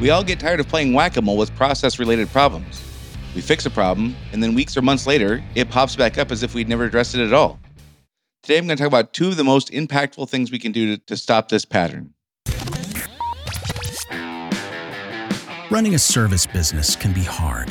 We 0.00 0.08
all 0.08 0.24
get 0.24 0.40
tired 0.40 0.60
of 0.60 0.68
playing 0.68 0.94
whack 0.94 1.18
a 1.18 1.22
mole 1.22 1.36
with 1.36 1.54
process 1.56 1.98
related 1.98 2.30
problems. 2.30 2.82
We 3.34 3.42
fix 3.42 3.66
a 3.66 3.70
problem, 3.70 4.16
and 4.32 4.42
then 4.42 4.54
weeks 4.54 4.74
or 4.76 4.82
months 4.82 5.06
later, 5.06 5.44
it 5.54 5.68
pops 5.68 5.94
back 5.94 6.16
up 6.16 6.32
as 6.32 6.42
if 6.42 6.54
we'd 6.54 6.68
never 6.70 6.84
addressed 6.84 7.14
it 7.14 7.20
at 7.20 7.34
all. 7.34 7.60
Today, 8.42 8.56
I'm 8.56 8.66
going 8.66 8.78
to 8.78 8.82
talk 8.82 8.88
about 8.88 9.12
two 9.12 9.28
of 9.28 9.36
the 9.36 9.44
most 9.44 9.70
impactful 9.70 10.30
things 10.30 10.50
we 10.50 10.58
can 10.58 10.72
do 10.72 10.96
to, 10.96 11.02
to 11.04 11.16
stop 11.18 11.50
this 11.50 11.66
pattern. 11.66 12.14
Running 15.70 15.94
a 15.94 15.98
service 15.98 16.46
business 16.46 16.96
can 16.96 17.12
be 17.12 17.22
hard. 17.22 17.70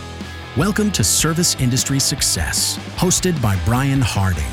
Welcome 0.57 0.91
to 0.91 1.03
Service 1.05 1.55
Industry 1.61 1.97
Success, 1.97 2.77
hosted 2.97 3.41
by 3.41 3.57
Brian 3.63 4.01
Harding. 4.01 4.43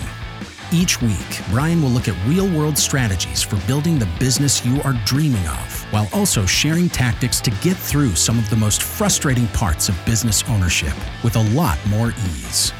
Each 0.71 1.03
week, 1.03 1.41
Brian 1.51 1.83
will 1.83 1.91
look 1.91 2.07
at 2.07 2.15
real 2.25 2.49
world 2.57 2.79
strategies 2.79 3.43
for 3.43 3.57
building 3.67 3.99
the 3.99 4.09
business 4.21 4.65
you 4.65 4.81
are 4.83 4.95
dreaming 5.05 5.45
of, 5.49 5.87
while 5.91 6.09
also 6.13 6.47
sharing 6.47 6.89
tactics 6.89 7.41
to 7.41 7.51
get 7.63 7.77
through 7.77 8.15
some 8.15 8.39
of 8.39 8.49
the 8.49 8.55
most 8.55 8.85
frustrating 8.85 9.49
parts 9.49 9.89
of 9.89 10.07
business 10.07 10.45
ownership 10.49 10.95
with 11.25 11.35
a 11.35 11.43
lot 11.53 11.81
more 11.89 12.11
ease. 12.11 12.73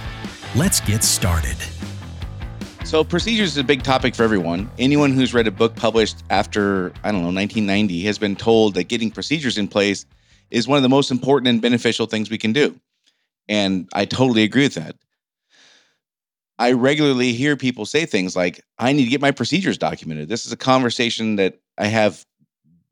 Let's 0.55 0.79
get 0.79 1.03
started. 1.03 1.57
So, 2.85 3.03
procedures 3.03 3.49
is 3.49 3.59
a 3.59 3.65
big 3.65 3.83
topic 3.83 4.15
for 4.15 4.23
everyone. 4.23 4.71
Anyone 4.79 5.13
who's 5.13 5.35
read 5.35 5.49
a 5.49 5.51
book 5.51 5.75
published 5.75 6.23
after, 6.31 6.93
I 7.03 7.11
don't 7.11 7.23
know, 7.23 7.35
1990 7.35 8.01
has 8.05 8.17
been 8.17 8.37
told 8.37 8.75
that 8.75 8.85
getting 8.85 9.11
procedures 9.11 9.59
in 9.59 9.67
place 9.67 10.07
is 10.53 10.69
one 10.69 10.77
of 10.77 10.85
the 10.85 10.89
most 10.89 11.11
important 11.11 11.49
and 11.49 11.61
beneficial 11.61 12.07
things 12.07 12.31
we 12.31 12.39
can 12.39 12.53
do. 12.53 12.79
And 13.49 13.89
I 13.95 14.05
totally 14.05 14.43
agree 14.43 14.65
with 14.65 14.75
that. 14.75 14.97
I 16.59 16.73
regularly 16.73 17.33
hear 17.33 17.57
people 17.57 17.87
say 17.87 18.05
things 18.05 18.35
like, 18.35 18.61
I 18.79 18.93
need 18.93 19.05
to 19.05 19.11
get 19.11 19.21
my 19.21 19.31
procedures 19.31 19.79
documented. 19.79 20.29
This 20.29 20.45
is 20.45 20.53
a 20.53 20.57
conversation 20.57 21.37
that 21.37 21.61
I 21.79 21.87
have 21.87 22.25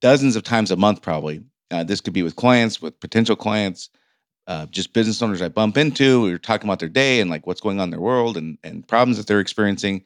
dozens 0.01 0.37
of 0.37 0.45
times 0.45 0.71
a 0.71 0.77
month, 0.77 1.03
probably. 1.03 1.43
Uh, 1.71 1.83
this 1.83 2.01
could 2.01 2.13
be 2.13 2.23
with 2.23 2.37
clients, 2.37 2.81
with 2.81 2.99
potential 3.01 3.35
clients, 3.35 3.91
uh, 4.47 4.67
just 4.67 4.93
business 4.93 5.21
owners 5.21 5.43
I 5.43 5.49
bump 5.49 5.77
into. 5.77 6.23
We're 6.23 6.39
talking 6.39 6.69
about 6.69 6.79
their 6.79 6.89
day 6.89 7.21
and 7.21 7.29
like 7.29 7.47
what's 7.47 7.61
going 7.61 7.81
on 7.81 7.85
in 7.85 7.91
their 7.91 8.01
world 8.01 8.37
and, 8.37 8.57
and 8.63 8.87
problems 8.87 9.17
that 9.17 9.27
they're 9.27 9.41
experiencing. 9.41 10.05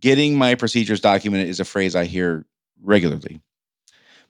Getting 0.00 0.36
my 0.36 0.54
procedures 0.54 1.00
documented 1.00 1.48
is 1.48 1.60
a 1.60 1.64
phrase 1.64 1.96
I 1.96 2.04
hear 2.04 2.44
regularly. 2.82 3.40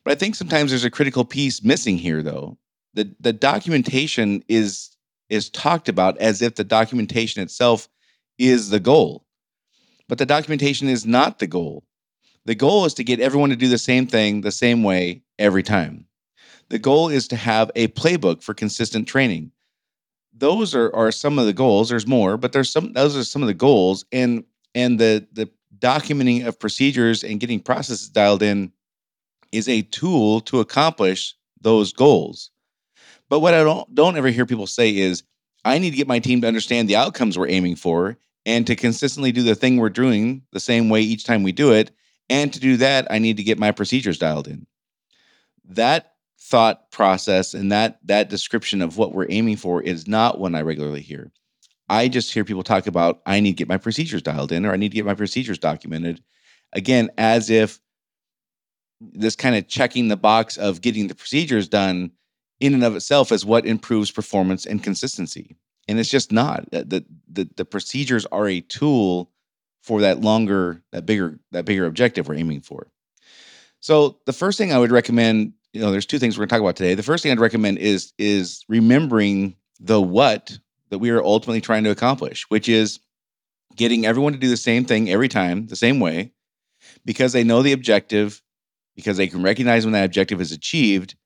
But 0.04 0.12
I 0.12 0.14
think 0.14 0.36
sometimes 0.36 0.70
there's 0.70 0.84
a 0.84 0.90
critical 0.90 1.24
piece 1.24 1.64
missing 1.64 1.98
here, 1.98 2.22
though. 2.22 2.56
The, 2.92 3.12
the 3.18 3.32
documentation 3.32 4.44
is 4.46 4.93
is 5.34 5.50
talked 5.50 5.88
about 5.88 6.16
as 6.18 6.40
if 6.40 6.54
the 6.54 6.64
documentation 6.64 7.42
itself 7.42 7.88
is 8.38 8.70
the 8.70 8.80
goal. 8.80 9.26
But 10.08 10.18
the 10.18 10.26
documentation 10.26 10.88
is 10.88 11.04
not 11.04 11.38
the 11.38 11.46
goal. 11.46 11.84
The 12.46 12.54
goal 12.54 12.84
is 12.84 12.94
to 12.94 13.04
get 13.04 13.20
everyone 13.20 13.50
to 13.50 13.56
do 13.56 13.68
the 13.68 13.78
same 13.78 14.06
thing 14.06 14.40
the 14.40 14.52
same 14.52 14.82
way 14.82 15.22
every 15.38 15.62
time. 15.62 16.06
The 16.68 16.78
goal 16.78 17.08
is 17.08 17.28
to 17.28 17.36
have 17.36 17.70
a 17.74 17.88
playbook 17.88 18.42
for 18.42 18.54
consistent 18.54 19.08
training. 19.08 19.50
Those 20.36 20.74
are, 20.74 20.94
are 20.94 21.12
some 21.12 21.38
of 21.38 21.46
the 21.46 21.52
goals. 21.52 21.88
There's 21.88 22.06
more, 22.06 22.36
but 22.36 22.52
there's 22.52 22.70
some 22.70 22.92
those 22.92 23.16
are 23.16 23.24
some 23.24 23.42
of 23.42 23.48
the 23.48 23.54
goals. 23.54 24.04
And 24.12 24.44
and 24.74 24.98
the 24.98 25.26
the 25.32 25.50
documenting 25.78 26.46
of 26.46 26.58
procedures 26.58 27.24
and 27.24 27.40
getting 27.40 27.60
processes 27.60 28.08
dialed 28.08 28.42
in 28.42 28.72
is 29.52 29.68
a 29.68 29.82
tool 29.82 30.40
to 30.42 30.60
accomplish 30.60 31.34
those 31.60 31.92
goals. 31.92 32.50
But 33.34 33.40
what 33.40 33.52
I 33.52 33.64
don't 33.64 33.92
don't 33.92 34.16
ever 34.16 34.28
hear 34.28 34.46
people 34.46 34.68
say 34.68 34.96
is, 34.96 35.24
I 35.64 35.78
need 35.78 35.90
to 35.90 35.96
get 35.96 36.06
my 36.06 36.20
team 36.20 36.40
to 36.42 36.46
understand 36.46 36.88
the 36.88 36.94
outcomes 36.94 37.36
we're 37.36 37.48
aiming 37.48 37.74
for 37.74 38.16
and 38.46 38.64
to 38.68 38.76
consistently 38.76 39.32
do 39.32 39.42
the 39.42 39.56
thing 39.56 39.76
we're 39.76 39.88
doing 39.88 40.42
the 40.52 40.60
same 40.60 40.88
way 40.88 41.00
each 41.00 41.24
time 41.24 41.42
we 41.42 41.50
do 41.50 41.72
it. 41.72 41.90
And 42.30 42.52
to 42.52 42.60
do 42.60 42.76
that, 42.76 43.08
I 43.10 43.18
need 43.18 43.36
to 43.38 43.42
get 43.42 43.58
my 43.58 43.72
procedures 43.72 44.18
dialed 44.18 44.46
in. 44.46 44.68
That 45.64 46.12
thought 46.38 46.92
process 46.92 47.54
and 47.54 47.72
that 47.72 47.98
that 48.04 48.30
description 48.30 48.80
of 48.80 48.98
what 48.98 49.12
we're 49.12 49.26
aiming 49.28 49.56
for 49.56 49.82
is 49.82 50.06
not 50.06 50.38
one 50.38 50.54
I 50.54 50.62
regularly 50.62 51.02
hear. 51.02 51.32
I 51.88 52.06
just 52.06 52.32
hear 52.32 52.44
people 52.44 52.62
talk 52.62 52.86
about 52.86 53.20
I 53.26 53.40
need 53.40 53.54
to 53.54 53.56
get 53.56 53.68
my 53.68 53.78
procedures 53.78 54.22
dialed 54.22 54.52
in 54.52 54.64
or 54.64 54.72
I 54.72 54.76
need 54.76 54.90
to 54.90 54.96
get 54.96 55.06
my 55.06 55.14
procedures 55.14 55.58
documented. 55.58 56.22
Again, 56.72 57.10
as 57.18 57.50
if 57.50 57.80
this 59.00 59.34
kind 59.34 59.56
of 59.56 59.66
checking 59.66 60.06
the 60.06 60.16
box 60.16 60.56
of 60.56 60.82
getting 60.82 61.08
the 61.08 61.16
procedures 61.16 61.66
done 61.66 62.12
in 62.60 62.74
and 62.74 62.84
of 62.84 62.96
itself 62.96 63.32
as 63.32 63.44
what 63.44 63.66
improves 63.66 64.10
performance 64.10 64.66
and 64.66 64.82
consistency. 64.82 65.56
And 65.88 65.98
it's 65.98 66.10
just 66.10 66.32
not. 66.32 66.70
The, 66.70 67.04
the, 67.30 67.48
the 67.56 67.64
procedures 67.64 68.26
are 68.26 68.48
a 68.48 68.60
tool 68.60 69.30
for 69.82 70.00
that 70.00 70.20
longer, 70.20 70.82
that 70.92 71.04
bigger, 71.04 71.38
that 71.52 71.66
bigger 71.66 71.84
objective 71.84 72.26
we're 72.26 72.36
aiming 72.36 72.62
for. 72.62 72.90
So 73.80 74.18
the 74.24 74.32
first 74.32 74.56
thing 74.56 74.72
I 74.72 74.78
would 74.78 74.92
recommend, 74.92 75.52
you 75.74 75.82
know, 75.82 75.90
there's 75.90 76.06
two 76.06 76.18
things 76.18 76.38
we're 76.38 76.46
gonna 76.46 76.58
talk 76.58 76.60
about 76.62 76.76
today. 76.76 76.94
The 76.94 77.02
first 77.02 77.22
thing 77.22 77.32
I'd 77.32 77.38
recommend 77.40 77.78
is 77.78 78.14
is 78.16 78.64
remembering 78.66 79.56
the 79.78 80.00
what 80.00 80.58
that 80.88 81.00
we 81.00 81.10
are 81.10 81.22
ultimately 81.22 81.60
trying 81.60 81.84
to 81.84 81.90
accomplish, 81.90 82.46
which 82.48 82.66
is 82.66 83.00
getting 83.76 84.06
everyone 84.06 84.32
to 84.32 84.38
do 84.38 84.48
the 84.48 84.56
same 84.56 84.86
thing 84.86 85.10
every 85.10 85.28
time, 85.28 85.66
the 85.66 85.76
same 85.76 86.00
way, 86.00 86.32
because 87.04 87.34
they 87.34 87.44
know 87.44 87.60
the 87.60 87.72
objective, 87.72 88.40
because 88.96 89.18
they 89.18 89.26
can 89.26 89.42
recognize 89.42 89.84
when 89.84 89.92
that 89.92 90.04
objective 90.04 90.40
is 90.40 90.52
achieved, 90.52 91.16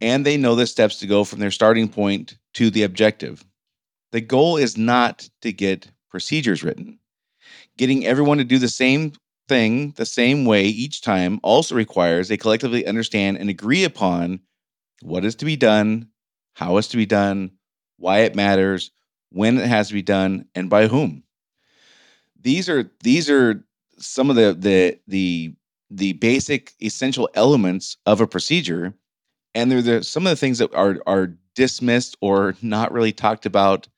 and 0.00 0.24
they 0.24 0.36
know 0.36 0.54
the 0.54 0.66
steps 0.66 0.98
to 0.98 1.06
go 1.06 1.24
from 1.24 1.40
their 1.40 1.50
starting 1.50 1.88
point 1.88 2.38
to 2.54 2.70
the 2.70 2.82
objective. 2.82 3.44
The 4.12 4.20
goal 4.20 4.56
is 4.56 4.76
not 4.76 5.28
to 5.42 5.52
get 5.52 5.90
procedures 6.08 6.64
written. 6.64 6.98
Getting 7.76 8.06
everyone 8.06 8.38
to 8.38 8.44
do 8.44 8.58
the 8.58 8.68
same 8.68 9.12
thing 9.48 9.92
the 9.96 10.06
same 10.06 10.44
way 10.44 10.64
each 10.64 11.02
time 11.02 11.40
also 11.42 11.74
requires 11.74 12.28
they 12.28 12.36
collectively 12.36 12.86
understand 12.86 13.36
and 13.36 13.50
agree 13.50 13.82
upon 13.82 14.38
what 15.02 15.24
is 15.24 15.34
to 15.36 15.44
be 15.44 15.56
done, 15.56 16.08
how 16.54 16.76
it's 16.76 16.88
to 16.88 16.96
be 16.96 17.06
done, 17.06 17.50
why 17.96 18.20
it 18.20 18.36
matters, 18.36 18.92
when 19.30 19.58
it 19.58 19.66
has 19.66 19.88
to 19.88 19.94
be 19.94 20.02
done, 20.02 20.46
and 20.54 20.70
by 20.70 20.86
whom. 20.86 21.24
These 22.40 22.68
are 22.68 22.90
these 23.02 23.28
are 23.28 23.64
some 23.98 24.30
of 24.30 24.36
the 24.36 24.56
the 24.58 24.98
the 25.08 25.54
the 25.90 26.12
basic 26.14 26.72
essential 26.80 27.28
elements 27.34 27.96
of 28.06 28.20
a 28.20 28.26
procedure 28.26 28.94
and 29.54 29.70
they're 29.70 30.02
some 30.02 30.26
of 30.26 30.30
the 30.30 30.36
things 30.36 30.58
that 30.58 30.74
are 30.74 30.98
are 31.06 31.34
dismissed 31.54 32.16
or 32.20 32.54
not 32.62 32.92
really 32.92 33.12
talked 33.12 33.46
about 33.46 33.88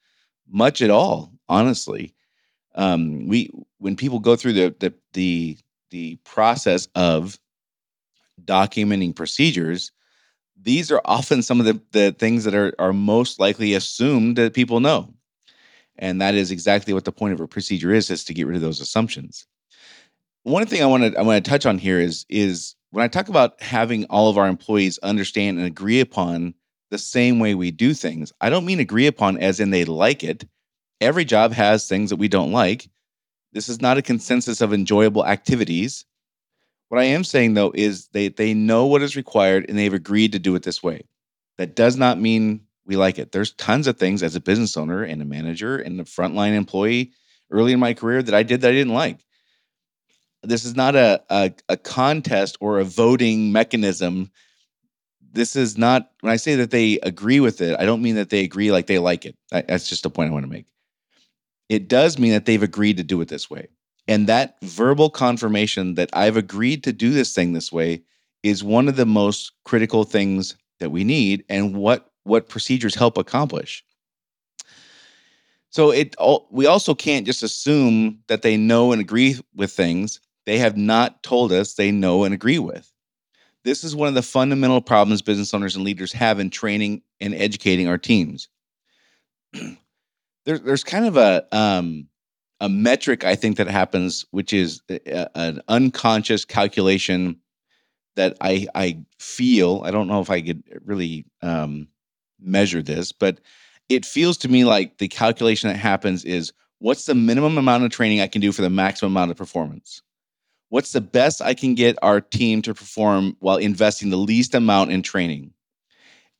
much 0.48 0.82
at 0.82 0.90
all 0.90 1.32
honestly. 1.48 2.14
Um, 2.74 3.28
we 3.28 3.50
when 3.78 3.96
people 3.96 4.18
go 4.18 4.36
through 4.36 4.54
the 4.54 4.74
the 4.78 4.94
the, 5.12 5.58
the 5.90 6.16
process 6.24 6.88
of 6.94 7.38
documenting 8.44 9.14
procedures 9.14 9.92
these 10.62 10.90
are 10.92 11.00
often 11.04 11.42
some 11.42 11.60
of 11.60 11.66
the, 11.66 11.80
the 11.92 12.12
things 12.12 12.44
that 12.44 12.54
are, 12.54 12.72
are 12.78 12.92
most 12.92 13.40
likely 13.40 13.74
assumed 13.74 14.36
that 14.36 14.54
people 14.54 14.80
know. 14.80 15.12
And 15.98 16.20
that 16.20 16.34
is 16.34 16.50
exactly 16.50 16.94
what 16.94 17.04
the 17.04 17.12
point 17.12 17.34
of 17.34 17.40
a 17.40 17.48
procedure 17.48 17.92
is 17.92 18.10
is 18.10 18.24
to 18.24 18.34
get 18.34 18.46
rid 18.46 18.56
of 18.56 18.62
those 18.62 18.80
assumptions. 18.80 19.46
One 20.44 20.66
thing 20.66 20.82
i 20.82 20.86
want 20.86 21.04
to 21.04 21.18
i 21.18 21.22
want 21.22 21.44
to 21.44 21.48
touch 21.48 21.66
on 21.66 21.78
here 21.78 22.00
is 22.00 22.26
is 22.28 22.74
when 22.92 23.02
I 23.02 23.08
talk 23.08 23.28
about 23.28 23.60
having 23.60 24.04
all 24.04 24.28
of 24.28 24.36
our 24.36 24.46
employees 24.46 24.98
understand 24.98 25.58
and 25.58 25.66
agree 25.66 26.00
upon 26.00 26.54
the 26.90 26.98
same 26.98 27.38
way 27.38 27.54
we 27.54 27.70
do 27.70 27.94
things, 27.94 28.32
I 28.40 28.50
don't 28.50 28.66
mean 28.66 28.80
agree 28.80 29.06
upon 29.06 29.38
as 29.38 29.60
in 29.60 29.70
they 29.70 29.86
like 29.86 30.22
it. 30.22 30.44
Every 31.00 31.24
job 31.24 31.52
has 31.52 31.88
things 31.88 32.10
that 32.10 32.16
we 32.16 32.28
don't 32.28 32.52
like. 32.52 32.90
This 33.54 33.70
is 33.70 33.80
not 33.80 33.96
a 33.96 34.02
consensus 34.02 34.60
of 34.60 34.74
enjoyable 34.74 35.26
activities. 35.26 36.04
What 36.90 37.00
I 37.00 37.04
am 37.04 37.24
saying 37.24 37.54
though 37.54 37.72
is 37.74 38.08
they 38.08 38.28
they 38.28 38.52
know 38.52 38.84
what 38.84 39.00
is 39.00 39.16
required 39.16 39.64
and 39.68 39.78
they've 39.78 39.92
agreed 39.92 40.32
to 40.32 40.38
do 40.38 40.54
it 40.54 40.62
this 40.62 40.82
way. 40.82 41.02
That 41.56 41.74
does 41.74 41.96
not 41.96 42.20
mean 42.20 42.60
we 42.84 42.96
like 42.96 43.18
it. 43.18 43.32
There's 43.32 43.52
tons 43.54 43.86
of 43.86 43.96
things 43.96 44.22
as 44.22 44.36
a 44.36 44.40
business 44.40 44.76
owner 44.76 45.02
and 45.02 45.22
a 45.22 45.26
manager 45.26 45.78
and 45.78 45.98
a 45.98 46.04
frontline 46.04 46.54
employee 46.54 47.12
early 47.50 47.72
in 47.72 47.80
my 47.80 47.94
career 47.94 48.22
that 48.22 48.34
I 48.34 48.42
did 48.42 48.60
that 48.60 48.68
I 48.68 48.74
didn't 48.74 48.92
like 48.92 49.24
this 50.42 50.64
is 50.64 50.74
not 50.74 50.96
a, 50.96 51.22
a, 51.30 51.52
a 51.68 51.76
contest 51.76 52.56
or 52.60 52.78
a 52.78 52.84
voting 52.84 53.52
mechanism. 53.52 54.30
This 55.32 55.56
is 55.56 55.78
not 55.78 56.10
when 56.20 56.32
i 56.32 56.36
say 56.36 56.56
that 56.56 56.70
they 56.70 56.98
agree 57.00 57.40
with 57.40 57.60
it 57.62 57.78
i 57.80 57.86
don't 57.86 58.02
mean 58.02 58.16
that 58.16 58.28
they 58.28 58.44
agree 58.44 58.70
like 58.70 58.86
they 58.86 58.98
like 58.98 59.24
it. 59.24 59.36
That's 59.50 59.88
just 59.88 60.04
a 60.04 60.10
point 60.10 60.30
i 60.30 60.32
want 60.32 60.44
to 60.44 60.50
make. 60.50 60.66
It 61.68 61.88
does 61.88 62.18
mean 62.18 62.32
that 62.32 62.44
they've 62.44 62.62
agreed 62.62 62.98
to 62.98 63.02
do 63.02 63.20
it 63.20 63.28
this 63.28 63.48
way. 63.48 63.68
And 64.08 64.26
that 64.26 64.56
verbal 64.62 65.10
confirmation 65.10 65.94
that 65.94 66.10
i've 66.12 66.36
agreed 66.36 66.84
to 66.84 66.92
do 66.92 67.10
this 67.10 67.34
thing 67.34 67.52
this 67.52 67.72
way 67.72 68.02
is 68.42 68.64
one 68.64 68.88
of 68.88 68.96
the 68.96 69.06
most 69.06 69.52
critical 69.64 70.04
things 70.04 70.56
that 70.80 70.90
we 70.90 71.04
need 71.04 71.44
and 71.48 71.76
what 71.76 72.10
what 72.24 72.48
procedures 72.48 72.94
help 72.94 73.16
accomplish. 73.16 73.84
So 75.70 75.90
it 75.90 76.14
we 76.50 76.66
also 76.66 76.94
can't 76.94 77.24
just 77.24 77.42
assume 77.42 78.18
that 78.26 78.42
they 78.42 78.58
know 78.58 78.92
and 78.92 79.00
agree 79.00 79.38
with 79.54 79.72
things 79.72 80.20
they 80.46 80.58
have 80.58 80.76
not 80.76 81.22
told 81.22 81.52
us 81.52 81.74
they 81.74 81.90
know 81.90 82.24
and 82.24 82.34
agree 82.34 82.58
with. 82.58 82.92
This 83.64 83.84
is 83.84 83.94
one 83.94 84.08
of 84.08 84.14
the 84.14 84.22
fundamental 84.22 84.80
problems 84.80 85.22
business 85.22 85.54
owners 85.54 85.76
and 85.76 85.84
leaders 85.84 86.12
have 86.12 86.40
in 86.40 86.50
training 86.50 87.02
and 87.20 87.34
educating 87.34 87.86
our 87.86 87.98
teams. 87.98 88.48
there, 89.52 90.58
there's 90.58 90.84
kind 90.84 91.06
of 91.06 91.16
a 91.16 91.46
um, 91.56 92.08
a 92.60 92.68
metric 92.68 93.24
I 93.24 93.34
think 93.34 93.56
that 93.56 93.68
happens, 93.68 94.24
which 94.30 94.52
is 94.52 94.82
a, 94.88 95.28
an 95.36 95.62
unconscious 95.68 96.44
calculation 96.44 97.40
that 98.16 98.36
I 98.40 98.66
I 98.74 98.98
feel. 99.18 99.82
I 99.84 99.90
don't 99.90 100.08
know 100.08 100.20
if 100.20 100.30
I 100.30 100.42
could 100.42 100.62
really 100.84 101.24
um, 101.40 101.88
measure 102.40 102.82
this, 102.82 103.12
but 103.12 103.40
it 103.88 104.04
feels 104.04 104.36
to 104.38 104.48
me 104.48 104.64
like 104.64 104.98
the 104.98 105.08
calculation 105.08 105.68
that 105.68 105.76
happens 105.76 106.24
is 106.24 106.52
what's 106.78 107.06
the 107.06 107.14
minimum 107.14 107.58
amount 107.58 107.84
of 107.84 107.90
training 107.90 108.20
I 108.20 108.26
can 108.26 108.40
do 108.40 108.52
for 108.52 108.62
the 108.62 108.70
maximum 108.70 109.12
amount 109.12 109.30
of 109.30 109.36
performance? 109.36 110.02
What's 110.72 110.92
the 110.92 111.02
best 111.02 111.42
I 111.42 111.52
can 111.52 111.74
get 111.74 111.98
our 112.00 112.22
team 112.22 112.62
to 112.62 112.72
perform 112.72 113.36
while 113.40 113.58
investing 113.58 114.08
the 114.08 114.16
least 114.16 114.54
amount 114.54 114.90
in 114.90 115.02
training? 115.02 115.52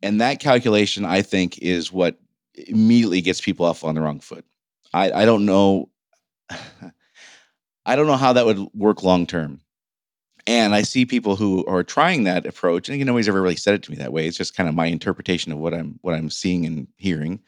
And 0.02 0.22
that 0.22 0.40
calculation, 0.40 1.04
I 1.04 1.20
think, 1.20 1.58
is 1.58 1.92
what 1.92 2.16
immediately 2.54 3.20
gets 3.20 3.42
people 3.42 3.66
off 3.66 3.84
on 3.84 3.94
the 3.94 4.00
wrong 4.00 4.20
foot. 4.20 4.46
I, 4.94 5.12
I 5.12 5.24
don't 5.26 5.44
know. 5.44 5.90
I 7.84 7.94
don't 7.94 8.06
know 8.06 8.16
how 8.16 8.32
that 8.32 8.46
would 8.46 8.58
work 8.72 9.02
long 9.02 9.26
term. 9.26 9.60
And 10.46 10.74
I 10.74 10.80
see 10.80 11.04
people 11.04 11.36
who 11.36 11.66
are 11.66 11.84
trying 11.84 12.24
that 12.24 12.46
approach, 12.46 12.88
and 12.88 13.04
nobody's 13.04 13.28
ever 13.28 13.42
really 13.42 13.56
said 13.56 13.74
it 13.74 13.82
to 13.82 13.90
me 13.90 13.98
that 13.98 14.14
way. 14.14 14.26
It's 14.26 14.38
just 14.38 14.56
kind 14.56 14.66
of 14.66 14.74
my 14.74 14.86
interpretation 14.86 15.52
of 15.52 15.58
what 15.58 15.74
I'm 15.74 15.98
what 16.00 16.14
I'm 16.14 16.30
seeing 16.30 16.64
and 16.64 16.88
hearing 16.96 17.38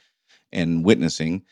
and 0.52 0.84
witnessing. 0.84 1.44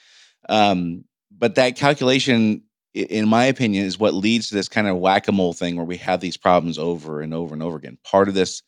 Um, 0.50 1.06
but 1.30 1.54
that 1.54 1.74
calculation, 1.74 2.64
in 2.94 3.28
my 3.28 3.44
opinion, 3.44 3.84
is 3.84 3.98
what 3.98 4.14
leads 4.14 4.48
to 4.48 4.54
this 4.54 4.68
kind 4.68 4.86
of 4.86 4.98
whack 4.98 5.28
a 5.28 5.32
mole 5.32 5.52
thing 5.52 5.76
where 5.76 5.84
we 5.84 5.96
have 5.98 6.20
these 6.20 6.36
problems 6.36 6.78
over 6.78 7.20
and 7.20 7.32
over 7.32 7.54
and 7.54 7.62
over 7.62 7.76
again. 7.76 7.98
Part 8.04 8.28
of 8.28 8.34
this, 8.34 8.62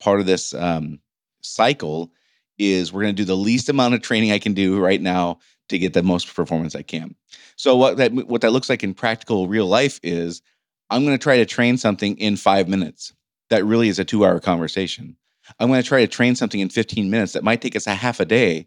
part 0.00 0.20
of 0.20 0.26
this 0.26 0.54
um, 0.54 1.00
cycle 1.40 2.12
is 2.58 2.92
we're 2.92 3.02
going 3.02 3.14
to 3.14 3.22
do 3.22 3.26
the 3.26 3.36
least 3.36 3.68
amount 3.68 3.94
of 3.94 4.02
training 4.02 4.32
I 4.32 4.38
can 4.38 4.54
do 4.54 4.78
right 4.78 5.00
now 5.00 5.38
to 5.68 5.78
get 5.78 5.92
the 5.92 6.02
most 6.02 6.32
performance 6.34 6.74
I 6.74 6.82
can. 6.82 7.14
So 7.56 7.76
what 7.76 7.96
that 7.96 8.12
what 8.12 8.42
that 8.42 8.52
looks 8.52 8.68
like 8.68 8.84
in 8.84 8.94
practical 8.94 9.48
real 9.48 9.66
life 9.66 9.98
is 10.02 10.42
I'm 10.90 11.04
going 11.04 11.16
to 11.16 11.22
try 11.22 11.38
to 11.38 11.46
train 11.46 11.76
something 11.76 12.16
in 12.18 12.36
five 12.36 12.68
minutes. 12.68 13.12
That 13.50 13.64
really 13.64 13.88
is 13.88 13.98
a 13.98 14.04
two 14.04 14.24
hour 14.24 14.40
conversation. 14.40 15.16
I'm 15.58 15.68
going 15.68 15.82
to 15.82 15.88
try 15.88 16.00
to 16.00 16.06
train 16.06 16.36
something 16.36 16.60
in 16.60 16.68
15 16.68 17.10
minutes 17.10 17.32
that 17.32 17.44
might 17.44 17.60
take 17.60 17.76
us 17.76 17.86
a 17.86 17.94
half 17.94 18.20
a 18.20 18.24
day 18.24 18.66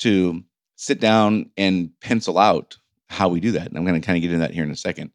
to 0.00 0.42
sit 0.76 1.00
down 1.00 1.50
and 1.56 1.90
pencil 2.00 2.38
out 2.38 2.76
how 3.10 3.28
we 3.28 3.40
do 3.40 3.52
that. 3.52 3.66
And 3.66 3.76
I'm 3.76 3.84
going 3.84 4.00
to 4.00 4.06
kind 4.06 4.16
of 4.16 4.22
get 4.22 4.30
into 4.30 4.46
that 4.46 4.54
here 4.54 4.64
in 4.64 4.70
a 4.70 4.76
second. 4.76 5.10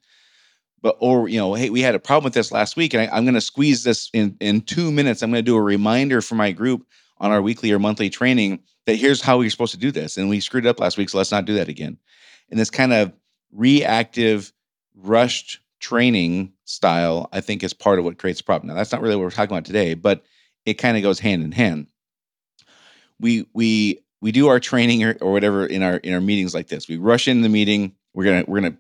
But, 0.81 0.97
or, 0.99 1.27
you 1.27 1.39
know, 1.39 1.55
hey, 1.55 1.69
we 1.69 1.81
had 1.81 1.95
a 1.95 1.99
problem 1.99 2.25
with 2.25 2.33
this 2.33 2.51
last 2.51 2.75
week 2.75 2.93
and 2.93 3.01
I, 3.01 3.15
I'm 3.15 3.23
going 3.23 3.33
to 3.33 3.41
squeeze 3.41 3.83
this 3.83 4.09
in, 4.13 4.37
in 4.39 4.61
two 4.61 4.91
minutes. 4.91 5.23
I'm 5.23 5.31
going 5.31 5.43
to 5.43 5.51
do 5.51 5.55
a 5.55 5.61
reminder 5.61 6.21
for 6.21 6.35
my 6.35 6.51
group 6.51 6.85
on 7.17 7.31
our 7.31 7.41
weekly 7.41 7.71
or 7.71 7.79
monthly 7.79 8.09
training 8.09 8.59
that 8.85 8.97
here's 8.97 9.21
how 9.21 9.39
we're 9.39 9.49
supposed 9.49 9.71
to 9.71 9.79
do 9.79 9.91
this. 9.91 10.17
And 10.17 10.29
we 10.29 10.39
screwed 10.39 10.67
up 10.67 10.79
last 10.79 10.97
week. 10.97 11.09
So 11.09 11.17
let's 11.17 11.31
not 11.31 11.45
do 11.45 11.55
that 11.55 11.69
again. 11.69 11.97
And 12.51 12.59
this 12.59 12.69
kind 12.69 12.93
of 12.93 13.13
reactive, 13.51 14.51
rushed 14.95 15.59
training 15.79 16.53
style, 16.65 17.29
I 17.31 17.41
think, 17.41 17.63
is 17.63 17.73
part 17.73 17.97
of 17.97 18.05
what 18.05 18.19
creates 18.19 18.41
a 18.41 18.43
problem. 18.43 18.67
Now, 18.67 18.75
that's 18.75 18.91
not 18.91 19.01
really 19.01 19.15
what 19.15 19.23
we're 19.23 19.31
talking 19.31 19.55
about 19.55 19.65
today, 19.65 19.93
but 19.93 20.23
it 20.65 20.75
kind 20.75 20.97
of 20.97 21.03
goes 21.03 21.19
hand 21.19 21.43
in 21.43 21.51
hand. 21.51 21.87
We 23.19 23.47
we 23.53 24.04
we 24.25 24.31
do 24.31 24.47
our 24.47 24.59
training 24.59 25.03
or, 25.03 25.15
or 25.21 25.31
whatever 25.31 25.67
in 25.67 25.83
our 25.83 25.97
in 25.97 26.11
our 26.11 26.19
meetings 26.19 26.55
like 26.55 26.67
this. 26.67 26.87
We 26.87 26.97
rush 26.97 27.27
into 27.27 27.43
the 27.43 27.49
meeting. 27.49 27.93
We're 28.15 28.23
gonna 28.23 28.43
we're 28.47 28.59
gonna 28.59 28.77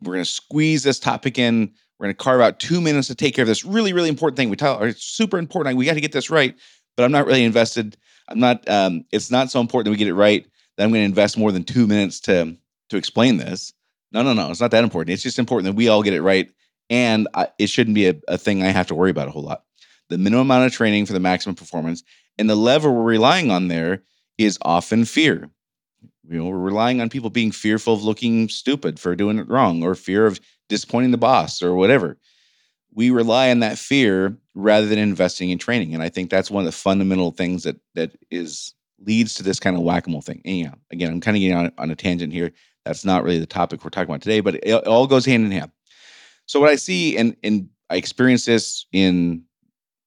we're 0.00 0.14
gonna 0.14 0.24
squeeze 0.24 0.84
this 0.84 0.98
topic 0.98 1.38
in. 1.38 1.70
We're 1.98 2.06
gonna 2.06 2.14
carve 2.14 2.40
out 2.40 2.60
two 2.60 2.80
minutes 2.80 3.06
to 3.08 3.14
take 3.14 3.34
care 3.34 3.42
of 3.42 3.46
this 3.46 3.62
really 3.62 3.92
really 3.92 4.08
important 4.08 4.38
thing. 4.38 4.48
We 4.48 4.56
tell 4.56 4.82
it's 4.82 5.04
super 5.04 5.36
important. 5.36 5.76
We 5.76 5.84
got 5.84 5.94
to 5.94 6.00
get 6.00 6.12
this 6.12 6.30
right, 6.30 6.56
but 6.96 7.04
I'm 7.04 7.12
not 7.12 7.26
really 7.26 7.44
invested. 7.44 7.98
I'm 8.30 8.38
not. 8.38 8.66
Um, 8.70 9.04
it's 9.12 9.30
not 9.30 9.50
so 9.50 9.60
important 9.60 9.84
that 9.84 9.90
we 9.90 9.98
get 9.98 10.08
it 10.08 10.14
right 10.14 10.46
that 10.78 10.84
I'm 10.84 10.92
to 10.94 10.98
invest 10.98 11.36
more 11.36 11.52
than 11.52 11.64
two 11.64 11.86
minutes 11.86 12.18
to 12.20 12.56
to 12.88 12.96
explain 12.96 13.36
this. 13.36 13.74
No, 14.12 14.22
no, 14.22 14.32
no. 14.32 14.50
It's 14.50 14.62
not 14.62 14.70
that 14.70 14.82
important. 14.82 15.12
It's 15.12 15.22
just 15.22 15.38
important 15.38 15.66
that 15.66 15.76
we 15.76 15.88
all 15.88 16.02
get 16.02 16.14
it 16.14 16.22
right. 16.22 16.50
And 16.88 17.28
I, 17.34 17.48
it 17.58 17.66
shouldn't 17.66 17.96
be 17.96 18.08
a, 18.08 18.14
a 18.28 18.38
thing 18.38 18.62
I 18.62 18.68
have 18.68 18.86
to 18.86 18.94
worry 18.94 19.10
about 19.10 19.28
a 19.28 19.32
whole 19.32 19.42
lot. 19.42 19.64
The 20.08 20.16
minimum 20.16 20.46
amount 20.46 20.64
of 20.64 20.72
training 20.72 21.04
for 21.04 21.12
the 21.12 21.20
maximum 21.20 21.54
performance. 21.54 22.02
And 22.38 22.48
the 22.48 22.54
lever 22.54 22.90
we're 22.90 23.02
relying 23.02 23.50
on 23.50 23.68
there 23.68 24.02
is 24.38 24.58
often 24.62 25.04
fear. 25.04 25.50
You 26.28 26.38
know, 26.38 26.46
we're 26.46 26.58
relying 26.58 27.00
on 27.00 27.08
people 27.08 27.30
being 27.30 27.52
fearful 27.52 27.94
of 27.94 28.02
looking 28.02 28.48
stupid 28.48 28.98
for 28.98 29.14
doing 29.14 29.38
it 29.38 29.48
wrong 29.48 29.82
or 29.82 29.94
fear 29.94 30.26
of 30.26 30.40
disappointing 30.68 31.12
the 31.12 31.18
boss 31.18 31.62
or 31.62 31.74
whatever. 31.74 32.18
We 32.92 33.10
rely 33.10 33.50
on 33.50 33.60
that 33.60 33.78
fear 33.78 34.36
rather 34.54 34.86
than 34.86 34.98
investing 34.98 35.50
in 35.50 35.58
training. 35.58 35.94
And 35.94 36.02
I 36.02 36.08
think 36.08 36.30
that's 36.30 36.50
one 36.50 36.62
of 36.62 36.66
the 36.66 36.72
fundamental 36.72 37.30
things 37.30 37.62
that 37.64 37.76
that 37.94 38.12
is 38.30 38.74
leads 39.04 39.34
to 39.34 39.42
this 39.42 39.60
kind 39.60 39.76
of 39.76 39.82
whack-a-mole 39.82 40.22
thing. 40.22 40.40
And 40.44 40.74
again, 40.90 41.12
I'm 41.12 41.20
kind 41.20 41.36
of 41.36 41.40
getting 41.40 41.56
on, 41.56 41.72
on 41.78 41.90
a 41.90 41.96
tangent 41.96 42.32
here. 42.32 42.52
That's 42.84 43.04
not 43.04 43.24
really 43.24 43.38
the 43.38 43.46
topic 43.46 43.84
we're 43.84 43.90
talking 43.90 44.10
about 44.10 44.22
today, 44.22 44.40
but 44.40 44.54
it, 44.56 44.64
it 44.64 44.86
all 44.86 45.06
goes 45.06 45.26
hand 45.26 45.44
in 45.44 45.50
hand. 45.50 45.70
So 46.46 46.60
what 46.60 46.70
I 46.70 46.76
see 46.76 47.16
and 47.16 47.36
and 47.42 47.68
I 47.90 47.96
experience 47.96 48.44
this 48.44 48.86
in 48.92 49.44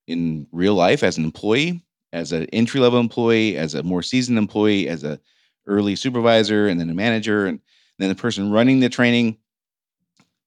in 0.07 0.47
real 0.51 0.73
life 0.73 1.03
as 1.03 1.17
an 1.17 1.23
employee, 1.23 1.83
as 2.13 2.31
an 2.31 2.45
entry 2.45 2.79
level 2.79 2.99
employee, 2.99 3.57
as 3.57 3.75
a 3.75 3.83
more 3.83 4.03
seasoned 4.03 4.37
employee, 4.37 4.87
as 4.87 5.03
a 5.03 5.19
early 5.67 5.95
supervisor, 5.95 6.67
and 6.67 6.79
then 6.79 6.89
a 6.89 6.93
manager, 6.93 7.45
and 7.45 7.59
then 7.99 8.09
the 8.09 8.15
person 8.15 8.51
running 8.51 8.79
the 8.79 8.89
training. 8.89 9.37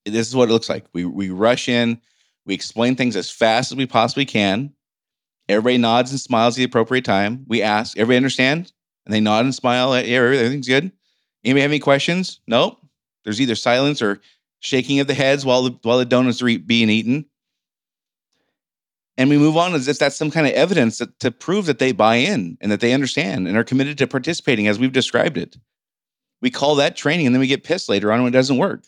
This 0.05 0.27
is 0.27 0.35
what 0.35 0.49
it 0.49 0.53
looks 0.53 0.69
like. 0.69 0.87
We 0.93 1.05
we 1.05 1.31
rush 1.31 1.69
in, 1.69 2.01
we 2.45 2.55
explain 2.55 2.97
things 2.97 3.17
as 3.17 3.31
fast 3.31 3.71
as 3.73 3.77
we 3.77 3.87
possibly 3.87 4.25
can. 4.25 4.73
Everybody 5.49 5.79
nods 5.79 6.11
and 6.11 6.21
smiles 6.21 6.55
at 6.55 6.59
the 6.59 6.65
appropriate 6.65 7.05
time. 7.05 7.45
We 7.47 7.63
ask, 7.63 7.97
everybody 7.97 8.17
understand? 8.17 8.73
And 9.05 9.15
they 9.15 9.21
nod 9.21 9.45
and 9.45 9.55
smile. 9.55 9.95
Yeah, 10.01 10.19
everything's 10.19 10.69
good. 10.69 10.93
Anybody 11.45 11.63
have 11.63 11.71
any 11.71 11.81
questions? 11.81 12.41
Nope. 12.47 12.79
There's 13.25 13.41
either 13.41 13.55
silence 13.55 14.01
or 14.01 14.21
shaking 14.61 15.01
of 15.01 15.07
the 15.09 15.15
heads 15.15 15.45
while 15.45 15.63
the 15.63 15.79
while 15.83 15.99
the 15.99 16.05
donuts 16.05 16.43
are 16.43 16.59
being 16.59 16.91
eaten. 16.91 17.27
And 19.23 19.31
we 19.31 19.39
move 19.39 19.57
on 19.57 19.73
as 19.77 19.87
if 19.87 20.01
that's 20.01 20.17
some 20.17 20.33
kind 20.33 20.49
of 20.49 20.53
evidence 20.55 20.99
that, 20.99 21.21
to 21.21 21.31
prove 21.31 21.67
that 21.67 21.79
they 21.79 21.93
buy 21.93 22.17
in 22.17 22.59
and 22.61 22.73
that 22.73 22.81
they 22.81 22.93
understand 22.93 23.47
and 23.47 23.57
are 23.57 23.63
committed 23.63 23.97
to 23.99 24.09
participating 24.09 24.67
as 24.67 24.81
we've 24.81 24.91
described 24.91 25.39
it. 25.39 25.57
We 26.41 26.51
call 26.51 26.75
that 26.75 26.97
training 26.97 27.27
and 27.27 27.33
then 27.33 27.39
we 27.39 27.47
get 27.47 27.63
pissed 27.63 27.89
later 27.89 28.11
on 28.11 28.25
when 28.25 28.33
it 28.33 28.37
doesn't 28.37 28.59
work. 28.59 28.85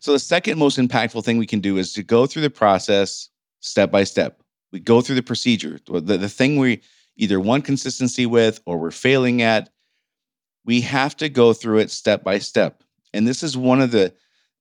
So, 0.00 0.12
the 0.12 0.18
second 0.18 0.58
most 0.58 0.78
impactful 0.78 1.22
thing 1.22 1.36
we 1.36 1.44
can 1.44 1.60
do 1.60 1.76
is 1.76 1.92
to 1.92 2.02
go 2.02 2.24
through 2.24 2.40
the 2.40 2.48
process 2.48 3.28
step 3.60 3.90
by 3.90 4.04
step. 4.04 4.40
We 4.72 4.80
go 4.80 5.02
through 5.02 5.16
the 5.16 5.22
procedure, 5.22 5.80
the, 5.86 6.00
the 6.00 6.30
thing 6.30 6.56
we 6.56 6.80
either 7.16 7.38
want 7.38 7.66
consistency 7.66 8.24
with 8.24 8.62
or 8.64 8.78
we're 8.78 8.90
failing 8.90 9.42
at 9.42 9.68
we 10.64 10.80
have 10.80 11.14
to 11.18 11.28
go 11.28 11.52
through 11.52 11.80
it 11.80 11.90
step 11.90 12.24
by 12.24 12.38
step. 12.38 12.82
And 13.12 13.28
this 13.28 13.42
is 13.42 13.54
one 13.54 13.82
of 13.82 13.90
the 13.90 14.14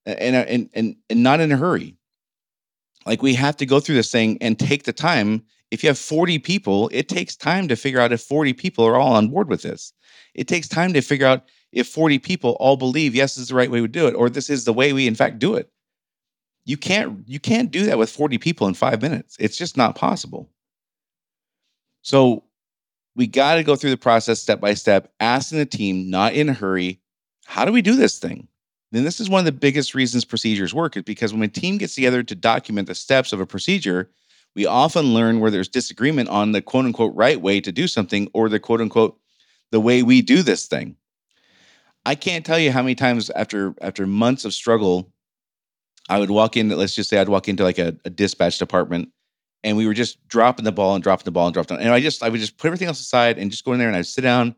and 0.05 0.35
and 0.35 0.69
and, 0.73 0.97
and 1.09 1.23
not 1.23 1.39
in 1.39 1.53
a 1.53 1.55
hurry. 1.55 1.95
Like 3.05 3.21
we 3.21 3.33
have 3.35 3.57
to 3.57 3.65
go 3.65 3.79
through 3.79 3.95
this 3.95 4.12
thing 4.12 4.38
and 4.41 4.57
take 4.57 4.83
the 4.83 4.93
time. 4.93 5.43
If 5.71 5.83
you 5.83 5.89
have 5.89 5.97
40 5.97 6.39
people, 6.39 6.89
it 6.91 7.09
takes 7.09 7.35
time 7.35 7.67
to 7.67 7.75
figure 7.75 8.00
out 8.00 8.12
if 8.12 8.21
40 8.21 8.53
people 8.53 8.85
are 8.85 8.95
all 8.95 9.13
on 9.13 9.29
board 9.29 9.50
with 9.50 9.62
this. 9.62 9.93
It 10.33 10.47
takes 10.47 10.67
time 10.67 10.93
to 10.93 11.01
figure 11.01 11.27
out 11.27 11.43
if 11.71 11.88
40 11.88 12.19
people 12.19 12.51
all 12.59 12.77
believe 12.77 13.15
yes 13.15 13.35
this 13.35 13.43
is 13.43 13.50
the 13.50 13.55
right 13.55 13.69
way 13.69 13.81
to 13.81 13.88
do 13.88 14.07
it 14.07 14.15
or 14.15 14.29
this 14.29 14.50
is 14.50 14.65
the 14.65 14.74
way 14.74 14.93
we 14.93 15.07
in 15.07 15.15
fact 15.15 15.39
do 15.39 15.55
it. 15.55 15.69
You 16.65 16.77
can't 16.77 17.19
you 17.27 17.39
can't 17.39 17.71
do 17.71 17.85
that 17.85 17.97
with 17.97 18.09
40 18.09 18.38
people 18.39 18.67
in 18.67 18.74
5 18.74 19.01
minutes. 19.01 19.35
It's 19.39 19.57
just 19.57 19.77
not 19.77 19.95
possible. 19.95 20.50
So 22.01 22.43
we 23.15 23.27
got 23.27 23.55
to 23.55 23.63
go 23.63 23.75
through 23.75 23.91
the 23.91 23.97
process 23.97 24.41
step 24.41 24.59
by 24.59 24.74
step, 24.74 25.12
asking 25.19 25.59
the 25.59 25.65
team, 25.65 26.09
not 26.09 26.33
in 26.33 26.50
a 26.50 26.53
hurry, 26.53 27.01
how 27.45 27.65
do 27.65 27.71
we 27.71 27.81
do 27.81 27.95
this 27.95 28.19
thing? 28.19 28.47
Then 28.95 29.03
this 29.03 29.19
is 29.19 29.29
one 29.29 29.39
of 29.39 29.45
the 29.45 29.51
biggest 29.51 29.93
reasons 29.93 30.23
procedures 30.23 30.73
work 30.73 30.95
is 30.95 31.03
because 31.03 31.33
when 31.33 31.43
a 31.43 31.49
team 31.49 31.77
gets 31.77 31.95
together 31.95 32.23
to 32.23 32.33
document 32.33 32.87
the 32.87 32.95
steps 32.95 33.33
of 33.33 33.41
a 33.41 33.45
procedure, 33.45 34.09
we 34.55 34.65
often 34.65 35.13
learn 35.13 35.41
where 35.41 35.51
there's 35.51 35.67
disagreement 35.67 36.29
on 36.29 36.53
the 36.53 36.61
quote 36.61 36.85
unquote 36.85 37.13
right 37.13 37.41
way 37.41 37.59
to 37.59 37.73
do 37.73 37.89
something 37.89 38.29
or 38.33 38.47
the 38.47 38.57
quote 38.57 38.79
unquote 38.79 39.19
the 39.71 39.81
way 39.81 40.01
we 40.01 40.21
do 40.21 40.41
this 40.41 40.67
thing. 40.67 40.95
I 42.05 42.15
can't 42.15 42.45
tell 42.45 42.57
you 42.57 42.71
how 42.71 42.81
many 42.83 42.95
times 42.95 43.29
after 43.31 43.75
after 43.81 44.07
months 44.07 44.45
of 44.45 44.53
struggle, 44.53 45.11
I 46.07 46.17
would 46.17 46.31
walk 46.31 46.55
in. 46.55 46.69
Let's 46.69 46.95
just 46.95 47.09
say 47.09 47.17
I'd 47.17 47.27
walk 47.27 47.49
into 47.49 47.65
like 47.65 47.79
a, 47.79 47.97
a 48.05 48.09
dispatch 48.09 48.59
department 48.59 49.09
and 49.65 49.75
we 49.75 49.87
were 49.87 49.93
just 49.93 50.25
dropping 50.29 50.63
the 50.63 50.71
ball 50.71 50.95
and 50.95 51.03
dropping 51.03 51.25
the 51.25 51.31
ball 51.31 51.47
and 51.47 51.53
dropping. 51.53 51.79
And 51.79 51.89
I 51.89 51.99
just 51.99 52.23
I 52.23 52.29
would 52.29 52.39
just 52.39 52.57
put 52.57 52.67
everything 52.67 52.87
else 52.87 53.01
aside 53.01 53.39
and 53.39 53.51
just 53.51 53.65
go 53.65 53.73
in 53.73 53.79
there 53.79 53.89
and 53.89 53.97
I'd 53.97 54.05
sit 54.05 54.21
down. 54.21 54.55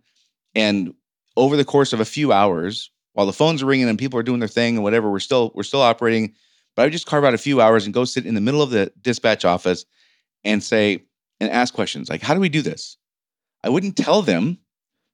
And 0.53 0.93
over 1.35 1.57
the 1.57 1.65
course 1.65 1.91
of 1.91 2.01
a 2.01 2.05
few 2.05 2.31
hours, 2.31 2.91
while 3.17 3.25
the 3.25 3.33
phones 3.33 3.63
are 3.63 3.65
ringing 3.65 3.89
and 3.89 3.97
people 3.97 4.19
are 4.19 4.23
doing 4.23 4.39
their 4.39 4.47
thing 4.47 4.75
and 4.75 4.83
whatever, 4.83 5.09
we're 5.09 5.17
still 5.17 5.51
we're 5.55 5.63
still 5.63 5.81
operating. 5.81 6.35
But 6.75 6.83
I 6.83 6.85
would 6.85 6.91
just 6.91 7.07
carve 7.07 7.25
out 7.25 7.33
a 7.33 7.39
few 7.39 7.59
hours 7.59 7.85
and 7.85 7.93
go 7.93 8.05
sit 8.05 8.27
in 8.27 8.35
the 8.35 8.41
middle 8.41 8.61
of 8.61 8.69
the 8.69 8.93
dispatch 9.01 9.43
office 9.43 9.85
and 10.43 10.63
say 10.63 11.03
and 11.39 11.49
ask 11.49 11.73
questions 11.73 12.11
like, 12.11 12.21
"How 12.21 12.35
do 12.35 12.39
we 12.39 12.47
do 12.47 12.61
this?" 12.61 12.95
I 13.63 13.69
wouldn't 13.69 13.97
tell 13.97 14.21
them 14.21 14.59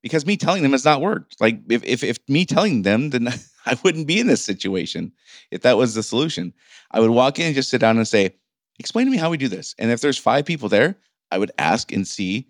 because 0.01 0.25
me 0.25 0.35
telling 0.35 0.63
them 0.63 0.73
has 0.73 0.83
not 0.83 0.99
worked. 0.99 1.39
Like 1.39 1.61
if 1.69 1.81
if, 1.85 2.03
if 2.03 2.17
me 2.27 2.45
telling 2.45 2.81
them, 2.81 3.11
then 3.11 3.29
I 3.65 3.77
wouldn't 3.85 4.05
be 4.05 4.19
in 4.19 4.27
this 4.27 4.43
situation 4.43 5.13
if 5.49 5.61
that 5.61 5.77
was 5.77 5.93
the 5.93 6.03
solution. 6.03 6.51
I 6.91 6.99
would 6.99 7.09
walk 7.09 7.39
in 7.39 7.45
and 7.45 7.55
just 7.55 7.69
sit 7.69 7.79
down 7.79 7.95
and 7.95 8.05
say, 8.05 8.35
explain 8.79 9.05
to 9.05 9.11
me 9.13 9.17
how 9.17 9.29
we 9.29 9.37
do 9.37 9.47
this. 9.47 9.75
And 9.79 9.91
if 9.91 10.01
there's 10.01 10.17
five 10.17 10.43
people 10.43 10.67
there, 10.67 10.97
I 11.31 11.37
would 11.37 11.51
ask 11.57 11.93
and 11.93 12.05
see, 12.05 12.49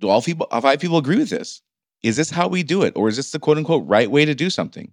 do 0.00 0.08
all 0.08 0.22
people 0.22 0.46
five 0.62 0.80
people 0.80 0.96
agree 0.96 1.18
with 1.18 1.28
this? 1.28 1.60
Is 2.04 2.16
this 2.16 2.28
how 2.28 2.48
we 2.48 2.62
do 2.62 2.82
it? 2.82 2.92
Or 2.96 3.08
is 3.08 3.16
this 3.16 3.32
the 3.32 3.38
quote 3.38 3.56
unquote 3.56 3.86
right 3.86 4.10
way 4.10 4.26
to 4.26 4.34
do 4.34 4.50
something? 4.50 4.92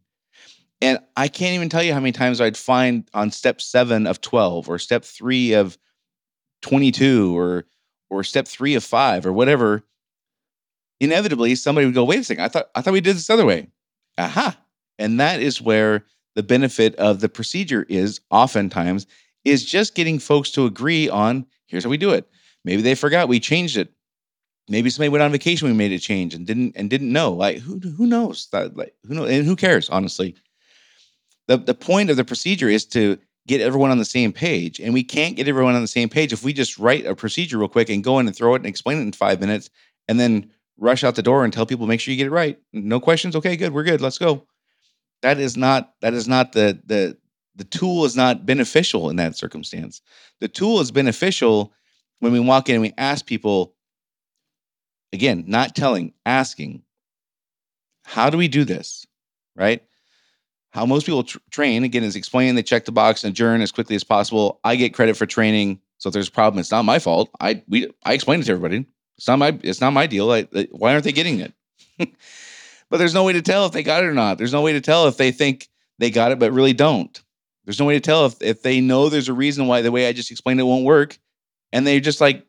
And 0.81 0.97
I 1.17 1.27
can't 1.27 1.53
even 1.53 1.67
tell 1.67 1.83
you 1.83 1.93
how 1.93 1.99
many 1.99 2.13
times 2.13 2.39
I'd 2.39 2.57
find 2.57 3.07
on 3.13 3.31
step 3.31 3.61
seven 3.61 4.07
of 4.07 4.21
12 4.21 4.69
or 4.69 4.79
step 4.79 5.03
three 5.03 5.53
of 5.53 5.77
22 6.61 7.37
or 7.37 7.65
or 8.09 8.23
step 8.23 8.47
three 8.47 8.75
of 8.75 8.83
five 8.83 9.25
or 9.25 9.33
whatever, 9.33 9.83
inevitably 10.99 11.55
somebody 11.55 11.85
would 11.85 11.95
go, 11.95 12.03
wait 12.03 12.19
a 12.19 12.23
second, 12.23 12.43
I 12.45 12.47
thought 12.47 12.69
I 12.75 12.81
thought 12.81 12.93
we 12.93 13.01
did 13.01 13.17
this 13.17 13.29
other 13.29 13.45
way. 13.45 13.67
Aha. 14.17 14.57
And 14.97 15.19
that 15.19 15.41
is 15.41 15.61
where 15.61 16.05
the 16.35 16.43
benefit 16.43 16.95
of 16.95 17.19
the 17.19 17.29
procedure 17.29 17.85
is 17.89 18.21
oftentimes 18.31 19.05
is 19.43 19.65
just 19.65 19.95
getting 19.95 20.17
folks 20.17 20.49
to 20.51 20.65
agree 20.65 21.09
on 21.09 21.45
here's 21.65 21.83
how 21.83 21.89
we 21.89 21.97
do 21.97 22.11
it. 22.11 22.29
Maybe 22.63 22.81
they 22.81 22.95
forgot 22.95 23.27
we 23.27 23.41
changed 23.41 23.75
it. 23.75 23.91
Maybe 24.71 24.89
somebody 24.89 25.09
went 25.09 25.21
on 25.21 25.31
vacation, 25.31 25.67
we 25.67 25.73
made 25.73 25.91
a 25.91 25.99
change 25.99 26.33
and 26.33 26.47
didn't 26.47 26.77
and 26.77 26.89
didn't 26.89 27.11
know. 27.11 27.33
Like 27.33 27.57
who 27.57 27.77
who 27.79 28.07
knows? 28.07 28.47
That 28.53 28.77
like 28.77 28.95
who 29.05 29.15
knows 29.15 29.29
and 29.29 29.45
who 29.45 29.57
cares, 29.57 29.89
honestly. 29.89 30.35
The 31.47 31.57
the 31.57 31.73
point 31.73 32.09
of 32.09 32.15
the 32.15 32.23
procedure 32.23 32.69
is 32.69 32.85
to 32.87 33.17
get 33.47 33.59
everyone 33.59 33.91
on 33.91 33.97
the 33.97 34.05
same 34.05 34.31
page. 34.31 34.79
And 34.79 34.93
we 34.93 35.03
can't 35.03 35.35
get 35.35 35.49
everyone 35.49 35.75
on 35.75 35.81
the 35.81 35.87
same 35.87 36.07
page 36.07 36.31
if 36.31 36.43
we 36.43 36.53
just 36.53 36.79
write 36.79 37.05
a 37.05 37.15
procedure 37.15 37.57
real 37.57 37.67
quick 37.67 37.89
and 37.89 38.03
go 38.03 38.17
in 38.19 38.27
and 38.27 38.35
throw 38.35 38.53
it 38.53 38.59
and 38.59 38.67
explain 38.67 38.99
it 38.99 39.01
in 39.01 39.11
five 39.11 39.41
minutes 39.41 39.69
and 40.07 40.19
then 40.19 40.49
rush 40.77 41.03
out 41.03 41.15
the 41.15 41.21
door 41.21 41.43
and 41.43 41.51
tell 41.51 41.65
people 41.65 41.85
make 41.85 41.99
sure 41.99 42.13
you 42.13 42.17
get 42.17 42.27
it 42.27 42.31
right. 42.31 42.57
No 42.71 43.01
questions. 43.01 43.35
Okay, 43.35 43.57
good. 43.57 43.73
We're 43.73 43.83
good. 43.83 43.99
Let's 43.99 44.17
go. 44.17 44.45
That 45.21 45.37
is 45.37 45.57
not 45.57 45.93
that 46.01 46.13
is 46.13 46.29
not 46.29 46.53
the 46.53 46.79
the 46.85 47.17
the 47.55 47.65
tool 47.65 48.05
is 48.05 48.15
not 48.15 48.45
beneficial 48.45 49.09
in 49.09 49.17
that 49.17 49.35
circumstance. 49.35 50.01
The 50.39 50.47
tool 50.47 50.79
is 50.79 50.91
beneficial 50.91 51.73
when 52.19 52.31
we 52.31 52.39
walk 52.39 52.69
in 52.69 52.75
and 52.75 52.81
we 52.81 52.93
ask 52.97 53.25
people, 53.25 53.75
again, 55.13 55.45
not 55.47 55.75
telling, 55.75 56.13
asking, 56.25 56.83
how 58.03 58.29
do 58.29 58.37
we 58.37 58.47
do 58.47 58.63
this? 58.63 59.05
Right? 59.55 59.83
How 60.71 60.85
most 60.85 61.05
people 61.05 61.23
tr- 61.23 61.39
train, 61.49 61.83
again, 61.83 62.03
is 62.03 62.15
explain, 62.15 62.55
they 62.55 62.63
check 62.63 62.85
the 62.85 62.91
box 62.91 63.23
and 63.23 63.31
adjourn 63.31 63.61
as 63.61 63.71
quickly 63.71 63.95
as 63.95 64.03
possible. 64.03 64.59
I 64.63 64.75
get 64.75 64.93
credit 64.93 65.17
for 65.17 65.25
training. 65.25 65.81
So 65.97 66.07
if 66.07 66.13
there's 66.13 66.29
a 66.29 66.31
problem, 66.31 66.59
it's 66.59 66.71
not 66.71 66.83
my 66.83 66.97
fault. 66.97 67.29
I 67.39 67.61
we 67.67 67.91
I 68.03 68.13
explain 68.13 68.39
it 68.39 68.45
to 68.45 68.51
everybody. 68.53 68.85
It's 69.17 69.27
not 69.27 69.37
my 69.37 69.59
it's 69.61 69.81
not 69.81 69.91
my 69.91 70.07
deal. 70.07 70.31
I, 70.31 70.47
why 70.71 70.93
aren't 70.93 71.03
they 71.03 71.11
getting 71.11 71.39
it? 71.39 71.53
but 72.89 72.97
there's 72.97 73.13
no 73.13 73.23
way 73.23 73.33
to 73.33 73.41
tell 73.41 73.65
if 73.65 73.71
they 73.71 73.83
got 73.83 74.03
it 74.03 74.07
or 74.07 74.13
not. 74.13 74.37
There's 74.37 74.53
no 74.53 74.61
way 74.61 74.73
to 74.73 74.81
tell 74.81 75.07
if 75.07 75.17
they 75.17 75.31
think 75.31 75.67
they 75.99 76.09
got 76.09 76.31
it 76.31 76.39
but 76.39 76.53
really 76.53 76.73
don't. 76.73 77.21
There's 77.65 77.79
no 77.79 77.85
way 77.85 77.93
to 77.93 77.99
tell 77.99 78.25
if 78.25 78.41
if 78.41 78.63
they 78.63 78.81
know 78.81 79.09
there's 79.09 79.29
a 79.29 79.33
reason 79.33 79.67
why 79.67 79.81
the 79.81 79.91
way 79.91 80.07
I 80.07 80.13
just 80.13 80.31
explained 80.31 80.59
it 80.59 80.63
won't 80.63 80.85
work, 80.85 81.19
and 81.71 81.85
they're 81.85 81.99
just 81.99 82.21
like 82.21 82.47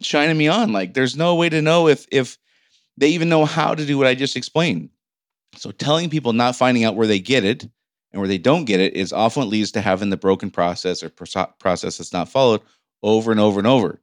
shining 0.00 0.36
me 0.36 0.48
on. 0.48 0.72
Like 0.72 0.94
there's 0.94 1.16
no 1.16 1.34
way 1.34 1.48
to 1.48 1.62
know 1.62 1.88
if 1.88 2.06
if 2.10 2.38
they 2.96 3.08
even 3.08 3.28
know 3.28 3.44
how 3.44 3.74
to 3.74 3.84
do 3.84 3.98
what 3.98 4.06
I 4.06 4.14
just 4.14 4.36
explained. 4.36 4.90
So 5.56 5.70
telling 5.70 6.10
people 6.10 6.32
not 6.32 6.56
finding 6.56 6.84
out 6.84 6.96
where 6.96 7.06
they 7.06 7.18
get 7.18 7.44
it 7.44 7.62
and 8.12 8.20
where 8.20 8.28
they 8.28 8.38
don't 8.38 8.64
get 8.64 8.80
it 8.80 8.94
is 8.94 9.12
often 9.12 9.42
what 9.42 9.48
leads 9.48 9.72
to 9.72 9.80
having 9.80 10.10
the 10.10 10.16
broken 10.16 10.50
process 10.50 11.02
or 11.02 11.10
process 11.10 11.98
that's 11.98 12.12
not 12.12 12.28
followed 12.28 12.60
over 13.02 13.30
and 13.30 13.40
over 13.40 13.58
and 13.58 13.66
over. 13.66 14.00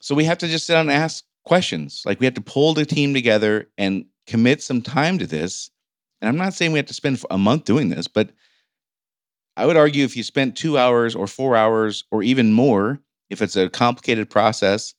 So 0.00 0.14
we 0.14 0.24
have 0.24 0.38
to 0.38 0.48
just 0.48 0.66
sit 0.66 0.74
down 0.74 0.88
and 0.88 0.96
ask 0.96 1.24
questions. 1.44 2.02
Like 2.04 2.20
we 2.20 2.26
have 2.26 2.34
to 2.34 2.40
pull 2.40 2.74
the 2.74 2.84
team 2.84 3.14
together 3.14 3.68
and 3.78 4.04
commit 4.26 4.62
some 4.62 4.82
time 4.82 5.18
to 5.18 5.26
this. 5.26 5.70
And 6.20 6.28
I'm 6.28 6.36
not 6.36 6.54
saying 6.54 6.72
we 6.72 6.78
have 6.78 6.86
to 6.86 6.94
spend 6.94 7.22
a 7.30 7.38
month 7.38 7.64
doing 7.64 7.88
this, 7.88 8.08
but 8.08 8.30
I 9.56 9.66
would 9.66 9.76
argue 9.76 10.04
if 10.04 10.16
you 10.16 10.22
spent 10.22 10.56
two 10.56 10.76
hours 10.76 11.14
or 11.14 11.26
four 11.26 11.56
hours 11.56 12.04
or 12.10 12.22
even 12.22 12.52
more, 12.52 13.00
if 13.30 13.42
it's 13.42 13.56
a 13.56 13.68
complicated 13.68 14.30
process, 14.30 14.94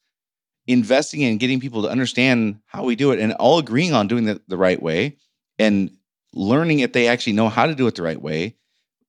investing 0.68 1.22
in 1.22 1.38
getting 1.38 1.60
people 1.60 1.82
to 1.84 1.90
understand 1.90 2.60
how 2.66 2.84
we 2.84 2.96
do 2.96 3.12
it 3.12 3.20
and 3.20 3.34
all 3.34 3.58
agreeing 3.58 3.94
on 3.94 4.08
doing 4.08 4.28
it 4.28 4.42
the 4.50 4.58
right 4.58 4.82
way 4.82 5.16
and 5.60 5.92
learning 6.34 6.80
if 6.80 6.94
they 6.94 7.08
actually 7.08 7.34
know 7.34 7.50
how 7.50 7.66
to 7.66 7.76
do 7.76 7.88
it 7.88 7.96
the 7.96 8.04
right 8.04 8.22
way, 8.22 8.56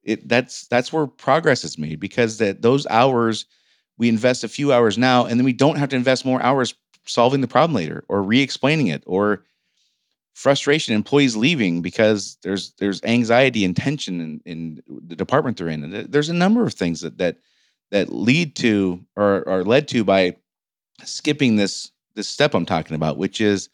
it 0.05 0.29
that's 0.29 0.67
that's 0.69 0.93
where 0.93 1.07
progress 1.07 1.65
is 1.65 1.79
made 1.79 2.01
because 2.01 2.39
that 2.39 2.63
those 2.63 2.87
hours 2.87 3.45
we 3.99 4.09
invest 4.09 4.45
a 4.45 4.49
few 4.49 4.73
hours 4.73 4.97
now 4.97 5.25
and 5.25 5.39
then 5.39 5.45
we 5.45 5.53
don't 5.53 5.77
have 5.77 5.89
to 5.89 5.97
invest 5.97 6.25
more 6.25 6.41
hours 6.41 6.75
solving 7.05 7.41
the 7.41 7.49
problem 7.49 7.75
later 7.75 8.05
or 8.09 8.23
re-explaining 8.23 8.87
it 8.87 9.03
or 9.07 9.45
frustration 10.39 10.95
employees 10.95 11.37
leaving 11.37 11.83
because 11.83 12.39
there's 12.45 12.73
there's 12.79 13.03
anxiety 13.03 13.65
and 13.65 13.75
tension 13.77 14.21
in, 14.21 14.41
in 14.45 14.83
the 14.87 15.17
department 15.17 15.57
they're 15.57 15.69
in. 15.69 15.83
And 15.83 16.13
there's 16.13 16.29
a 16.29 16.35
number 16.35 16.65
of 16.65 16.75
things 16.75 17.01
that 17.01 17.19
that 17.19 17.39
that 17.91 18.13
lead 18.13 18.57
to 18.57 19.05
or 19.17 19.49
are 19.49 19.65
led 19.65 19.89
to 19.89 20.05
by 20.05 20.37
skipping 21.05 21.57
this 21.57 21.91
this 22.15 22.29
step 22.29 22.55
i'm 22.55 22.67
talking 22.67 22.97
about 22.97 23.19
which 23.19 23.41
is 23.41 23.69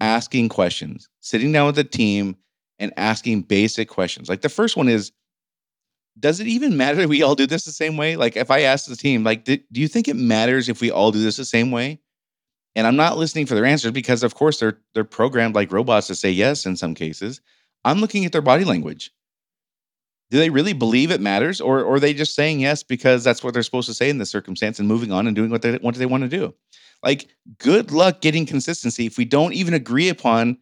asking 0.00 0.48
questions 0.48 1.08
sitting 1.20 1.52
down 1.52 1.66
with 1.66 1.76
the 1.76 1.84
team 1.84 2.36
and 2.78 2.92
asking 2.96 3.42
basic 3.42 3.88
questions 3.88 4.28
like 4.28 4.40
the 4.40 4.48
first 4.48 4.76
one 4.76 4.88
is 4.88 5.12
does 6.18 6.40
it 6.40 6.46
even 6.46 6.76
matter 6.76 7.06
we 7.06 7.22
all 7.22 7.34
do 7.34 7.46
this 7.46 7.64
the 7.64 7.72
same 7.72 7.96
way 7.96 8.16
like 8.16 8.36
if 8.36 8.50
i 8.50 8.60
ask 8.60 8.86
the 8.86 8.96
team 8.96 9.22
like 9.22 9.44
do, 9.44 9.58
do 9.70 9.80
you 9.80 9.88
think 9.88 10.08
it 10.08 10.16
matters 10.16 10.68
if 10.68 10.80
we 10.80 10.90
all 10.90 11.12
do 11.12 11.22
this 11.22 11.36
the 11.36 11.44
same 11.44 11.70
way 11.70 12.00
and 12.74 12.86
I'm 12.86 12.96
not 12.96 13.18
listening 13.18 13.46
for 13.46 13.54
their 13.54 13.64
answers 13.64 13.92
because 13.92 14.22
of 14.22 14.34
course 14.34 14.60
they're 14.60 14.78
they're 14.94 15.04
programmed 15.04 15.54
like 15.54 15.72
robots 15.72 16.06
to 16.08 16.14
say 16.14 16.30
yes 16.30 16.66
in 16.66 16.76
some 16.76 16.94
cases. 16.94 17.40
I'm 17.84 18.00
looking 18.00 18.24
at 18.24 18.32
their 18.32 18.42
body 18.42 18.64
language. 18.64 19.10
Do 20.32 20.38
they 20.38 20.48
really 20.48 20.72
believe 20.72 21.10
it 21.10 21.20
matters 21.20 21.60
or, 21.60 21.80
or 21.80 21.96
are 21.96 22.00
they 22.00 22.14
just 22.14 22.34
saying 22.34 22.60
yes 22.60 22.82
because 22.82 23.22
that's 23.22 23.44
what 23.44 23.52
they're 23.52 23.62
supposed 23.62 23.88
to 23.88 23.94
say 23.94 24.08
in 24.08 24.16
this 24.16 24.30
circumstance 24.30 24.78
and 24.78 24.88
moving 24.88 25.12
on 25.12 25.26
and 25.26 25.36
doing 25.36 25.50
what 25.50 25.60
they 25.60 25.76
what 25.76 25.94
they 25.94 26.06
want 26.06 26.22
to 26.22 26.28
do? 26.28 26.54
Like 27.02 27.28
good 27.58 27.92
luck 27.92 28.22
getting 28.22 28.46
consistency 28.46 29.04
if 29.04 29.18
we 29.18 29.26
don't 29.26 29.52
even 29.52 29.74
agree 29.74 30.08
upon 30.08 30.56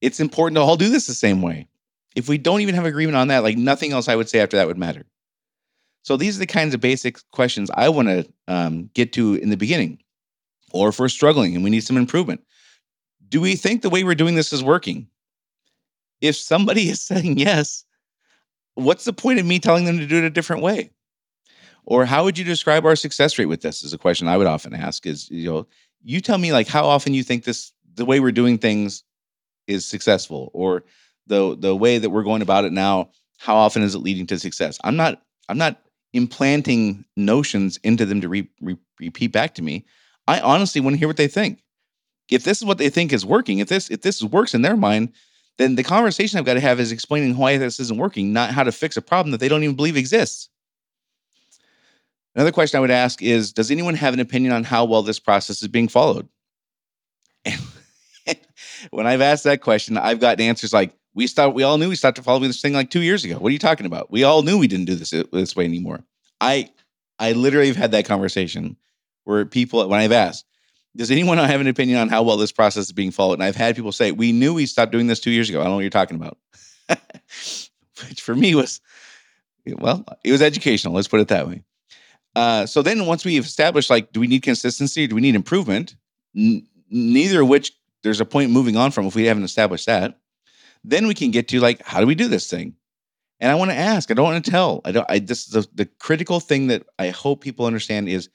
it's 0.00 0.18
important 0.18 0.56
to 0.56 0.62
all 0.62 0.78
do 0.78 0.88
this 0.88 1.06
the 1.06 1.14
same 1.14 1.42
way. 1.42 1.68
If 2.16 2.26
we 2.26 2.38
don't 2.38 2.62
even 2.62 2.74
have 2.74 2.86
agreement 2.86 3.16
on 3.16 3.28
that, 3.28 3.42
like 3.42 3.58
nothing 3.58 3.92
else 3.92 4.08
I 4.08 4.16
would 4.16 4.30
say 4.30 4.40
after 4.40 4.56
that 4.56 4.66
would 4.66 4.78
matter. 4.78 5.04
So 6.04 6.16
these 6.16 6.36
are 6.36 6.40
the 6.40 6.46
kinds 6.46 6.72
of 6.72 6.80
basic 6.80 7.18
questions 7.32 7.70
I 7.74 7.90
want 7.90 8.08
to 8.08 8.26
um, 8.48 8.88
get 8.94 9.12
to 9.12 9.34
in 9.34 9.50
the 9.50 9.58
beginning 9.58 9.98
or 10.72 10.88
if 10.88 10.98
we're 10.98 11.08
struggling 11.08 11.54
and 11.54 11.62
we 11.62 11.68
need 11.68 11.84
some 11.84 11.98
improvement. 11.98 12.42
Do 13.28 13.42
we 13.42 13.56
think 13.56 13.82
the 13.82 13.90
way 13.90 14.04
we're 14.04 14.14
doing 14.14 14.36
this 14.36 14.54
is 14.54 14.64
working? 14.64 15.06
If 16.22 16.34
somebody 16.36 16.88
is 16.88 17.02
saying 17.02 17.36
yes, 17.36 17.84
what's 18.74 19.04
the 19.04 19.12
point 19.12 19.38
of 19.38 19.46
me 19.46 19.58
telling 19.58 19.84
them 19.84 19.98
to 19.98 20.06
do 20.06 20.18
it 20.18 20.24
a 20.24 20.30
different 20.30 20.62
way? 20.62 20.90
Or 21.84 22.04
how 22.04 22.24
would 22.24 22.38
you 22.38 22.44
describe 22.44 22.84
our 22.84 22.96
success 22.96 23.38
rate 23.38 23.46
with 23.46 23.62
this? 23.62 23.82
Is 23.82 23.92
a 23.92 23.98
question 23.98 24.28
I 24.28 24.36
would 24.36 24.46
often 24.46 24.74
ask. 24.74 25.06
Is 25.06 25.28
you 25.30 25.50
know, 25.50 25.66
you 26.02 26.20
tell 26.20 26.38
me 26.38 26.52
like 26.52 26.68
how 26.68 26.84
often 26.84 27.14
you 27.14 27.22
think 27.22 27.44
this 27.44 27.72
the 27.94 28.04
way 28.04 28.20
we're 28.20 28.32
doing 28.32 28.58
things 28.58 29.02
is 29.66 29.84
successful, 29.84 30.50
or 30.54 30.84
the 31.26 31.56
the 31.56 31.74
way 31.74 31.98
that 31.98 32.10
we're 32.10 32.22
going 32.22 32.42
about 32.42 32.64
it 32.64 32.72
now, 32.72 33.10
how 33.38 33.56
often 33.56 33.82
is 33.82 33.94
it 33.94 33.98
leading 33.98 34.26
to 34.28 34.38
success? 34.38 34.78
I'm 34.84 34.96
not 34.96 35.22
I'm 35.48 35.58
not 35.58 35.80
implanting 36.12 37.04
notions 37.16 37.78
into 37.82 38.04
them 38.04 38.20
to 38.20 38.28
re, 38.28 38.48
re, 38.60 38.76
repeat 39.00 39.32
back 39.32 39.54
to 39.54 39.62
me. 39.62 39.84
I 40.28 40.40
honestly 40.40 40.80
want 40.80 40.94
to 40.94 40.98
hear 40.98 41.08
what 41.08 41.16
they 41.16 41.28
think. 41.28 41.62
If 42.30 42.44
this 42.44 42.58
is 42.58 42.64
what 42.64 42.78
they 42.78 42.90
think 42.90 43.12
is 43.12 43.26
working, 43.26 43.58
if 43.58 43.68
this 43.68 43.90
if 43.90 44.02
this 44.02 44.22
works 44.22 44.54
in 44.54 44.62
their 44.62 44.76
mind, 44.76 45.12
then 45.62 45.76
the 45.76 45.84
conversation 45.84 46.38
I've 46.38 46.44
got 46.44 46.54
to 46.54 46.60
have 46.60 46.80
is 46.80 46.92
explaining 46.92 47.36
why 47.36 47.56
this 47.56 47.78
isn't 47.78 47.98
working, 47.98 48.32
not 48.32 48.50
how 48.50 48.64
to 48.64 48.72
fix 48.72 48.96
a 48.96 49.02
problem 49.02 49.30
that 49.30 49.38
they 49.38 49.48
don't 49.48 49.62
even 49.62 49.76
believe 49.76 49.96
exists. 49.96 50.48
Another 52.34 52.52
question 52.52 52.78
I 52.78 52.80
would 52.80 52.90
ask 52.90 53.22
is 53.22 53.52
Does 53.52 53.70
anyone 53.70 53.94
have 53.94 54.14
an 54.14 54.20
opinion 54.20 54.52
on 54.52 54.64
how 54.64 54.84
well 54.84 55.02
this 55.02 55.18
process 55.18 55.62
is 55.62 55.68
being 55.68 55.88
followed? 55.88 56.28
when 58.90 59.06
I've 59.06 59.20
asked 59.20 59.44
that 59.44 59.60
question, 59.60 59.96
I've 59.96 60.20
gotten 60.20 60.44
answers 60.44 60.72
like, 60.72 60.92
we 61.14 61.26
stopped, 61.26 61.54
we 61.54 61.62
all 61.62 61.78
knew 61.78 61.90
we 61.90 61.96
stopped 61.96 62.18
following 62.18 62.48
this 62.48 62.62
thing 62.62 62.72
like 62.72 62.90
two 62.90 63.02
years 63.02 63.24
ago. 63.24 63.36
What 63.36 63.50
are 63.50 63.52
you 63.52 63.58
talking 63.58 63.86
about? 63.86 64.10
We 64.10 64.24
all 64.24 64.42
knew 64.42 64.58
we 64.58 64.68
didn't 64.68 64.86
do 64.86 64.94
this 64.94 65.12
uh, 65.12 65.24
this 65.32 65.54
way 65.54 65.64
anymore. 65.64 66.02
I 66.40 66.70
I 67.18 67.32
literally 67.32 67.68
have 67.68 67.76
had 67.76 67.92
that 67.92 68.06
conversation 68.06 68.76
where 69.24 69.44
people, 69.44 69.86
when 69.88 70.00
I've 70.00 70.12
asked, 70.12 70.46
does 70.96 71.10
anyone 71.10 71.38
have 71.38 71.60
an 71.60 71.66
opinion 71.66 71.98
on 71.98 72.08
how 72.08 72.22
well 72.22 72.36
this 72.36 72.52
process 72.52 72.84
is 72.84 72.92
being 72.92 73.10
followed? 73.10 73.34
And 73.34 73.42
I've 73.42 73.56
had 73.56 73.76
people 73.76 73.92
say, 73.92 74.12
we 74.12 74.32
knew 74.32 74.54
we 74.54 74.66
stopped 74.66 74.92
doing 74.92 75.06
this 75.06 75.20
two 75.20 75.30
years 75.30 75.48
ago. 75.48 75.60
I 75.60 75.64
don't 75.64 75.72
know 75.72 75.76
what 75.76 75.82
you're 75.82 75.90
talking 75.90 76.16
about. 76.16 76.38
Which 78.08 78.20
for 78.20 78.34
me 78.34 78.54
was, 78.54 78.80
well, 79.66 80.04
it 80.24 80.32
was 80.32 80.42
educational. 80.42 80.94
Let's 80.94 81.08
put 81.08 81.20
it 81.20 81.28
that 81.28 81.48
way. 81.48 81.62
Uh, 82.34 82.66
so 82.66 82.82
then 82.82 83.06
once 83.06 83.24
we've 83.24 83.44
established, 83.44 83.90
like, 83.90 84.12
do 84.12 84.20
we 84.20 84.26
need 84.26 84.42
consistency? 84.42 85.06
Do 85.06 85.14
we 85.14 85.20
need 85.20 85.34
improvement? 85.34 85.96
N- 86.36 86.66
neither 86.90 87.42
of 87.42 87.48
which 87.48 87.72
there's 88.02 88.20
a 88.20 88.24
point 88.24 88.50
moving 88.50 88.76
on 88.76 88.90
from 88.90 89.06
if 89.06 89.14
we 89.14 89.24
haven't 89.24 89.44
established 89.44 89.86
that. 89.86 90.18
Then 90.84 91.06
we 91.06 91.14
can 91.14 91.30
get 91.30 91.48
to 91.48 91.60
like, 91.60 91.82
how 91.82 92.00
do 92.00 92.06
we 92.06 92.14
do 92.14 92.28
this 92.28 92.48
thing? 92.48 92.74
And 93.40 93.50
I 93.50 93.54
want 93.54 93.70
to 93.70 93.76
ask. 93.76 94.10
I 94.10 94.14
don't 94.14 94.24
want 94.24 94.44
to 94.44 94.50
tell. 94.50 94.80
I 94.84 94.92
don't. 94.92 95.06
I 95.08 95.18
this 95.18 95.46
is 95.46 95.52
the, 95.52 95.66
the 95.74 95.86
critical 95.98 96.38
thing 96.38 96.68
that 96.68 96.86
I 96.98 97.08
hope 97.08 97.40
people 97.40 97.66
understand 97.66 98.08
is 98.08 98.28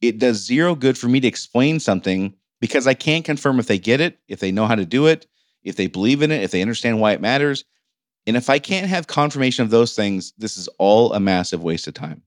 it 0.00 0.18
does 0.18 0.44
zero 0.44 0.74
good 0.74 0.98
for 0.98 1.08
me 1.08 1.20
to 1.20 1.28
explain 1.28 1.80
something 1.80 2.34
because 2.60 2.86
I 2.86 2.94
can't 2.94 3.24
confirm 3.24 3.58
if 3.58 3.66
they 3.66 3.78
get 3.78 4.00
it, 4.00 4.18
if 4.28 4.40
they 4.40 4.52
know 4.52 4.66
how 4.66 4.74
to 4.74 4.86
do 4.86 5.06
it, 5.06 5.26
if 5.62 5.76
they 5.76 5.86
believe 5.86 6.22
in 6.22 6.30
it, 6.30 6.42
if 6.42 6.50
they 6.50 6.62
understand 6.62 7.00
why 7.00 7.12
it 7.12 7.20
matters. 7.20 7.64
And 8.26 8.36
if 8.36 8.48
I 8.48 8.58
can't 8.58 8.86
have 8.86 9.06
confirmation 9.06 9.64
of 9.64 9.70
those 9.70 9.94
things, 9.94 10.32
this 10.38 10.56
is 10.56 10.68
all 10.78 11.12
a 11.12 11.20
massive 11.20 11.62
waste 11.62 11.86
of 11.86 11.94
time. 11.94 12.22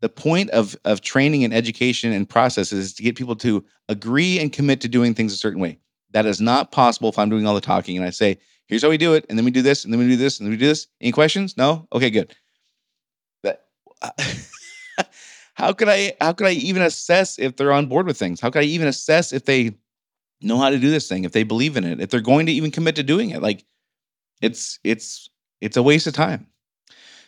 The 0.00 0.08
point 0.08 0.50
of, 0.50 0.76
of 0.84 1.00
training 1.00 1.42
and 1.42 1.52
education 1.52 2.12
and 2.12 2.28
processes 2.28 2.86
is 2.86 2.94
to 2.94 3.02
get 3.02 3.16
people 3.16 3.34
to 3.36 3.64
agree 3.88 4.38
and 4.38 4.52
commit 4.52 4.80
to 4.82 4.88
doing 4.88 5.14
things 5.14 5.32
a 5.32 5.36
certain 5.36 5.60
way. 5.60 5.78
That 6.12 6.24
is 6.24 6.40
not 6.40 6.70
possible 6.70 7.08
if 7.08 7.18
I'm 7.18 7.30
doing 7.30 7.46
all 7.46 7.54
the 7.54 7.60
talking 7.60 7.96
and 7.96 8.06
I 8.06 8.10
say, 8.10 8.38
here's 8.68 8.82
how 8.82 8.90
we 8.90 8.98
do 8.98 9.14
it, 9.14 9.26
and 9.28 9.36
then 9.36 9.44
we 9.44 9.50
do 9.50 9.62
this, 9.62 9.84
and 9.84 9.92
then 9.92 9.98
we 9.98 10.06
do 10.06 10.16
this, 10.16 10.38
and 10.38 10.46
then 10.46 10.52
we 10.52 10.56
do 10.56 10.66
this. 10.66 10.86
Any 11.00 11.10
questions? 11.10 11.56
No? 11.56 11.88
Okay, 11.92 12.10
good. 12.10 12.34
But 13.42 13.66
uh, 14.02 14.10
how 15.58 15.72
could 15.72 15.88
I 15.88 16.14
how 16.20 16.32
could 16.32 16.46
I 16.46 16.52
even 16.52 16.82
assess 16.82 17.36
if 17.36 17.56
they're 17.56 17.72
on 17.72 17.86
board 17.86 18.06
with 18.06 18.16
things? 18.16 18.40
How 18.40 18.48
could 18.48 18.62
I 18.62 18.66
even 18.66 18.86
assess 18.86 19.32
if 19.32 19.44
they 19.44 19.76
know 20.40 20.56
how 20.56 20.70
to 20.70 20.78
do 20.78 20.88
this 20.88 21.08
thing, 21.08 21.24
if 21.24 21.32
they 21.32 21.42
believe 21.42 21.76
in 21.76 21.82
it, 21.82 22.00
if 22.00 22.10
they're 22.10 22.20
going 22.20 22.46
to 22.46 22.52
even 22.52 22.70
commit 22.70 22.94
to 22.94 23.02
doing 23.02 23.30
it? 23.30 23.42
Like 23.42 23.64
it's 24.40 24.78
it's 24.84 25.28
it's 25.60 25.76
a 25.76 25.82
waste 25.82 26.06
of 26.06 26.14
time. 26.14 26.46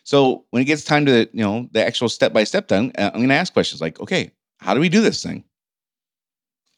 So 0.05 0.45
when 0.51 0.63
it 0.63 0.67
gets 0.67 0.85
time 0.85 1.07
to 1.07 1.29
you 1.33 1.43
know 1.43 1.69
the 1.73 1.85
actual 1.85 2.09
step 2.09 2.33
by 2.33 2.45
step 2.45 2.69
done, 2.69 2.93
uh, 2.97 3.11
I'm 3.13 3.19
going 3.19 3.31
to 3.31 3.35
ask 3.35 3.53
questions 3.53 3.81
like, 3.81 3.99
okay, 3.99 4.31
how 4.61 4.75
do 4.75 4.81
we 4.81 4.89
do 4.89 5.01
this 5.01 5.25
thing? 5.25 5.43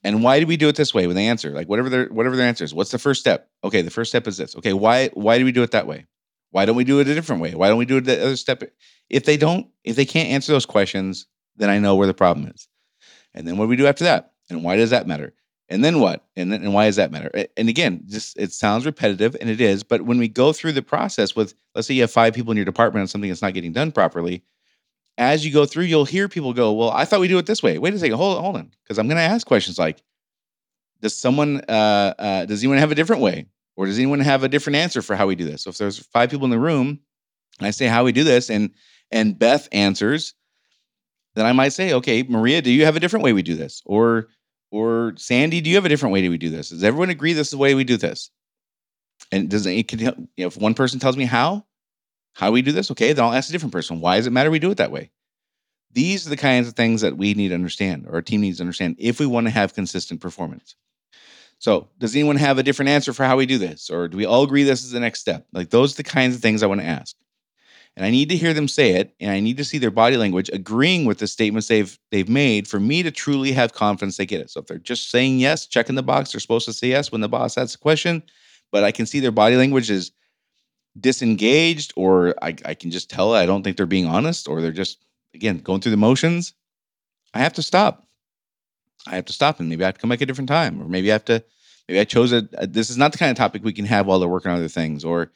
And 0.02 0.24
why 0.24 0.40
do 0.40 0.46
we 0.46 0.56
do 0.56 0.68
it 0.68 0.76
this 0.76 0.94
way? 0.94 1.06
When 1.06 1.16
they 1.16 1.28
answer, 1.28 1.50
like 1.50 1.68
whatever 1.68 1.90
their 1.90 2.06
whatever 2.06 2.34
their 2.34 2.48
answer 2.48 2.64
is, 2.64 2.72
what's 2.72 2.92
the 2.92 2.98
first 2.98 3.20
step? 3.20 3.50
Okay, 3.62 3.82
the 3.82 3.90
first 3.90 4.10
step 4.10 4.26
is 4.26 4.38
this. 4.38 4.56
Okay, 4.56 4.72
why 4.72 5.10
why 5.12 5.36
do 5.36 5.44
we 5.44 5.52
do 5.52 5.62
it 5.62 5.72
that 5.72 5.86
way? 5.86 6.06
Why 6.50 6.64
don't 6.64 6.76
we 6.76 6.84
do 6.84 7.00
it 7.00 7.08
a 7.08 7.14
different 7.14 7.42
way? 7.42 7.54
Why 7.54 7.68
don't 7.68 7.78
we 7.78 7.84
do 7.84 7.98
it 7.98 8.04
the 8.04 8.22
other 8.22 8.36
step? 8.36 8.62
If 9.10 9.24
they 9.26 9.36
don't, 9.36 9.66
if 9.84 9.96
they 9.96 10.06
can't 10.06 10.30
answer 10.30 10.52
those 10.52 10.66
questions, 10.66 11.26
then 11.56 11.70
I 11.70 11.78
know 11.78 11.96
where 11.96 12.06
the 12.06 12.14
problem 12.14 12.48
is. 12.48 12.68
And 13.34 13.46
then 13.46 13.56
what 13.56 13.64
do 13.64 13.68
we 13.68 13.76
do 13.76 13.86
after 13.86 14.04
that? 14.04 14.32
And 14.50 14.62
why 14.62 14.76
does 14.76 14.90
that 14.90 15.06
matter? 15.06 15.34
And 15.68 15.82
then 15.82 16.00
what? 16.00 16.24
And 16.36 16.52
then 16.52 16.62
and 16.62 16.74
why 16.74 16.86
does 16.86 16.96
that 16.96 17.10
matter? 17.10 17.30
And 17.56 17.68
again, 17.68 18.02
just 18.06 18.38
it 18.38 18.52
sounds 18.52 18.84
repetitive 18.84 19.36
and 19.40 19.48
it 19.48 19.60
is, 19.60 19.82
but 19.82 20.02
when 20.02 20.18
we 20.18 20.28
go 20.28 20.52
through 20.52 20.72
the 20.72 20.82
process 20.82 21.34
with 21.34 21.54
let's 21.74 21.88
say 21.88 21.94
you 21.94 22.02
have 22.02 22.10
five 22.10 22.34
people 22.34 22.50
in 22.50 22.56
your 22.56 22.66
department 22.66 23.02
on 23.02 23.08
something 23.08 23.30
that's 23.30 23.42
not 23.42 23.54
getting 23.54 23.72
done 23.72 23.90
properly, 23.90 24.44
as 25.16 25.46
you 25.46 25.52
go 25.52 25.64
through, 25.64 25.84
you'll 25.84 26.04
hear 26.04 26.28
people 26.28 26.52
go, 26.52 26.72
Well, 26.72 26.90
I 26.90 27.04
thought 27.04 27.20
we 27.20 27.28
do 27.28 27.38
it 27.38 27.46
this 27.46 27.62
way. 27.62 27.78
Wait 27.78 27.94
a 27.94 27.98
second, 27.98 28.16
hold 28.16 28.36
on, 28.36 28.42
hold 28.42 28.56
on. 28.56 28.70
Because 28.82 28.98
I'm 28.98 29.08
gonna 29.08 29.20
ask 29.20 29.46
questions 29.46 29.78
like, 29.78 30.02
does 31.00 31.16
someone 31.16 31.62
uh, 31.68 32.14
uh, 32.18 32.44
does 32.44 32.62
anyone 32.62 32.78
have 32.78 32.92
a 32.92 32.96
different 32.96 33.22
way? 33.22 33.46
Or 33.74 33.86
does 33.86 33.98
anyone 33.98 34.20
have 34.20 34.44
a 34.44 34.48
different 34.48 34.76
answer 34.76 35.00
for 35.00 35.16
how 35.16 35.26
we 35.26 35.34
do 35.34 35.46
this? 35.46 35.62
So 35.62 35.70
if 35.70 35.78
there's 35.78 35.98
five 35.98 36.30
people 36.30 36.44
in 36.44 36.50
the 36.50 36.58
room 36.58 37.00
and 37.58 37.66
I 37.66 37.70
say 37.70 37.86
how 37.86 38.04
we 38.04 38.12
do 38.12 38.24
this, 38.24 38.50
and 38.50 38.70
and 39.10 39.38
Beth 39.38 39.68
answers, 39.72 40.34
then 41.34 41.46
I 41.46 41.52
might 41.52 41.70
say, 41.70 41.94
okay, 41.94 42.22
Maria, 42.22 42.62
do 42.62 42.70
you 42.70 42.84
have 42.84 42.96
a 42.96 43.00
different 43.00 43.24
way 43.24 43.32
we 43.32 43.42
do 43.42 43.54
this? 43.54 43.82
Or 43.86 44.28
or 44.70 45.12
Sandy, 45.16 45.60
do 45.60 45.68
you 45.68 45.76
have 45.76 45.84
a 45.84 45.88
different 45.88 46.14
way 46.14 46.26
we 46.28 46.38
do 46.38 46.48
this? 46.48 46.70
Does 46.70 46.82
everyone 46.82 47.10
agree 47.10 47.34
this 47.34 47.48
is 47.48 47.52
the 47.52 47.58
way 47.58 47.74
we 47.74 47.84
do 47.84 47.96
this? 47.96 48.30
And 49.30 49.48
does 49.48 49.66
it 49.66 49.88
can 49.88 49.98
you 49.98 50.06
know, 50.06 50.26
if 50.36 50.56
one 50.56 50.74
person 50.74 50.98
tells 50.98 51.16
me 51.16 51.24
how, 51.24 51.66
how 52.34 52.50
we 52.50 52.62
do 52.62 52.72
this, 52.72 52.90
okay, 52.90 53.12
then 53.12 53.24
I'll 53.24 53.34
ask 53.34 53.50
a 53.50 53.52
different 53.52 53.72
person. 53.72 54.00
Why 54.00 54.16
does 54.16 54.26
it 54.26 54.32
matter 54.32 54.50
we 54.50 54.58
do 54.58 54.70
it 54.70 54.78
that 54.78 54.90
way? 54.90 55.10
These 55.92 56.26
are 56.26 56.30
the 56.30 56.38
kinds 56.38 56.68
of 56.68 56.74
things 56.74 57.02
that 57.02 57.18
we 57.18 57.34
need 57.34 57.48
to 57.48 57.54
understand, 57.54 58.06
or 58.06 58.14
our 58.14 58.22
team 58.22 58.40
needs 58.40 58.56
to 58.58 58.62
understand 58.62 58.96
if 58.98 59.20
we 59.20 59.26
want 59.26 59.46
to 59.46 59.50
have 59.50 59.74
consistent 59.74 60.22
performance. 60.22 60.74
So, 61.58 61.88
does 61.98 62.16
anyone 62.16 62.36
have 62.36 62.58
a 62.58 62.62
different 62.62 62.88
answer 62.88 63.12
for 63.12 63.24
how 63.24 63.36
we 63.36 63.46
do 63.46 63.58
this? 63.58 63.90
Or 63.90 64.08
do 64.08 64.16
we 64.16 64.24
all 64.24 64.42
agree 64.42 64.64
this 64.64 64.82
is 64.82 64.90
the 64.90 65.00
next 65.00 65.20
step? 65.20 65.46
Like, 65.52 65.70
those 65.70 65.92
are 65.92 65.96
the 65.98 66.02
kinds 66.02 66.34
of 66.34 66.40
things 66.40 66.62
I 66.62 66.66
want 66.66 66.80
to 66.80 66.86
ask. 66.86 67.14
And 67.96 68.06
I 68.06 68.10
need 68.10 68.30
to 68.30 68.36
hear 68.36 68.54
them 68.54 68.68
say 68.68 68.92
it, 68.92 69.14
and 69.20 69.30
I 69.30 69.40
need 69.40 69.58
to 69.58 69.64
see 69.64 69.76
their 69.76 69.90
body 69.90 70.16
language 70.16 70.48
agreeing 70.50 71.04
with 71.04 71.18
the 71.18 71.26
statements 71.26 71.68
they've 71.68 71.98
they've 72.10 72.28
made 72.28 72.66
for 72.66 72.80
me 72.80 73.02
to 73.02 73.10
truly 73.10 73.52
have 73.52 73.74
confidence 73.74 74.16
they 74.16 74.24
get 74.24 74.40
it. 74.40 74.50
So 74.50 74.60
if 74.60 74.66
they're 74.66 74.78
just 74.78 75.10
saying 75.10 75.40
yes, 75.40 75.66
checking 75.66 75.94
the 75.94 76.02
box, 76.02 76.32
they're 76.32 76.40
supposed 76.40 76.64
to 76.66 76.72
say 76.72 76.88
yes 76.88 77.12
when 77.12 77.20
the 77.20 77.28
boss 77.28 77.58
asks 77.58 77.74
a 77.74 77.78
question, 77.78 78.22
but 78.70 78.82
I 78.82 78.92
can 78.92 79.04
see 79.04 79.20
their 79.20 79.30
body 79.30 79.56
language 79.56 79.90
is 79.90 80.10
disengaged, 80.98 81.92
or 81.96 82.34
I, 82.42 82.56
I 82.64 82.74
can 82.74 82.90
just 82.90 83.10
tell 83.10 83.34
I 83.34 83.46
don't 83.46 83.62
think 83.62 83.76
they're 83.76 83.86
being 83.86 84.06
honest, 84.06 84.48
or 84.48 84.62
they're 84.62 84.72
just 84.72 85.04
again 85.34 85.58
going 85.58 85.80
through 85.80 85.90
the 85.90 85.98
motions. 85.98 86.54
I 87.34 87.40
have 87.40 87.52
to 87.54 87.62
stop. 87.62 88.06
I 89.06 89.16
have 89.16 89.26
to 89.26 89.32
stop, 89.32 89.60
and 89.60 89.68
maybe 89.68 89.84
I 89.84 89.88
have 89.88 89.94
to 89.94 90.00
come 90.00 90.10
back 90.10 90.20
a 90.20 90.26
different 90.26 90.48
time, 90.48 90.80
or 90.80 90.86
maybe 90.86 91.10
I 91.10 91.14
have 91.14 91.24
to. 91.26 91.44
Maybe 91.88 92.00
I 92.00 92.04
chose 92.04 92.32
a. 92.32 92.42
this 92.42 92.90
is 92.90 92.96
not 92.96 93.12
the 93.12 93.18
kind 93.18 93.30
of 93.30 93.36
topic 93.36 93.64
we 93.64 93.72
can 93.72 93.84
have 93.86 94.06
while 94.06 94.18
they're 94.18 94.28
working 94.28 94.50
on 94.50 94.56
other 94.56 94.68
things, 94.68 95.04
or 95.04 95.30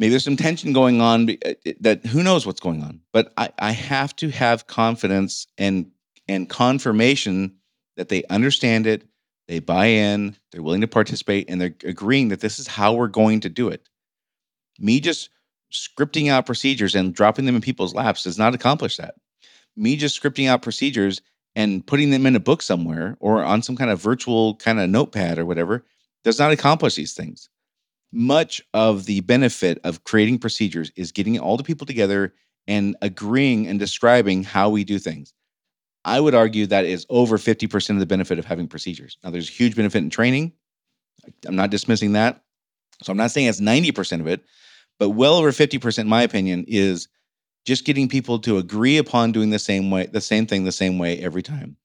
maybe 0.00 0.10
there's 0.10 0.24
some 0.24 0.36
tension 0.36 0.72
going 0.72 1.00
on 1.00 1.30
uh, 1.44 1.52
that 1.80 2.04
who 2.06 2.24
knows 2.24 2.46
what's 2.46 2.58
going 2.58 2.82
on. 2.82 3.00
But 3.12 3.32
I, 3.36 3.50
I 3.58 3.70
have 3.72 4.16
to 4.16 4.30
have 4.30 4.66
confidence 4.66 5.46
and 5.58 5.92
and 6.26 6.48
confirmation 6.48 7.56
that 7.96 8.08
they 8.08 8.24
understand 8.24 8.86
it 8.86 9.04
they 9.46 9.58
buy 9.58 9.86
in 9.86 10.36
they're 10.50 10.62
willing 10.62 10.80
to 10.80 10.88
participate 10.88 11.50
and 11.50 11.60
they're 11.60 11.74
agreeing 11.84 12.28
that 12.28 12.40
this 12.40 12.58
is 12.58 12.66
how 12.66 12.94
we're 12.94 13.08
going 13.08 13.40
to 13.40 13.48
do 13.48 13.68
it. 13.68 13.88
Me 14.78 15.00
just 15.00 15.28
scripting 15.72 16.30
out 16.30 16.46
procedures 16.46 16.94
and 16.94 17.14
dropping 17.14 17.44
them 17.44 17.54
in 17.56 17.60
people's 17.60 17.94
laps 17.94 18.24
does 18.24 18.38
not 18.38 18.54
accomplish 18.54 18.96
that. 18.96 19.14
Me 19.76 19.96
just 19.96 20.20
scripting 20.20 20.48
out 20.48 20.62
procedures 20.62 21.20
and 21.56 21.86
putting 21.86 22.10
them 22.10 22.26
in 22.26 22.36
a 22.36 22.40
book 22.40 22.62
somewhere 22.62 23.16
or 23.20 23.42
on 23.42 23.60
some 23.62 23.76
kind 23.76 23.90
of 23.90 24.00
virtual 24.00 24.54
kind 24.56 24.80
of 24.80 24.88
notepad 24.88 25.38
or 25.38 25.44
whatever 25.44 25.84
does 26.22 26.38
not 26.38 26.52
accomplish 26.52 26.94
these 26.94 27.12
things 27.12 27.48
much 28.12 28.62
of 28.74 29.06
the 29.06 29.20
benefit 29.20 29.78
of 29.84 30.04
creating 30.04 30.38
procedures 30.38 30.90
is 30.96 31.12
getting 31.12 31.38
all 31.38 31.56
the 31.56 31.64
people 31.64 31.86
together 31.86 32.34
and 32.66 32.96
agreeing 33.02 33.66
and 33.66 33.78
describing 33.78 34.42
how 34.42 34.68
we 34.68 34.84
do 34.84 34.98
things. 34.98 35.32
I 36.04 36.18
would 36.18 36.34
argue 36.34 36.66
that 36.66 36.84
is 36.84 37.06
over 37.10 37.36
50% 37.36 37.90
of 37.90 37.98
the 37.98 38.06
benefit 38.06 38.38
of 38.38 38.44
having 38.44 38.68
procedures. 38.68 39.18
Now, 39.22 39.30
there's 39.30 39.48
a 39.48 39.52
huge 39.52 39.76
benefit 39.76 39.98
in 39.98 40.10
training. 40.10 40.52
I'm 41.46 41.56
not 41.56 41.70
dismissing 41.70 42.12
that. 42.12 42.42
So 43.02 43.10
I'm 43.10 43.16
not 43.16 43.30
saying 43.30 43.46
it's 43.46 43.60
90% 43.60 44.20
of 44.20 44.26
it, 44.26 44.42
but 44.98 45.10
well 45.10 45.34
over 45.34 45.50
50%, 45.52 45.98
in 45.98 46.08
my 46.08 46.22
opinion, 46.22 46.64
is 46.68 47.08
just 47.66 47.84
getting 47.84 48.08
people 48.08 48.38
to 48.40 48.58
agree 48.58 48.96
upon 48.98 49.32
doing 49.32 49.50
the 49.50 49.58
same 49.58 49.90
way, 49.90 50.06
the 50.06 50.20
same 50.20 50.46
thing 50.46 50.64
the 50.64 50.72
same 50.72 50.98
way 50.98 51.18
every 51.18 51.42
time 51.42 51.76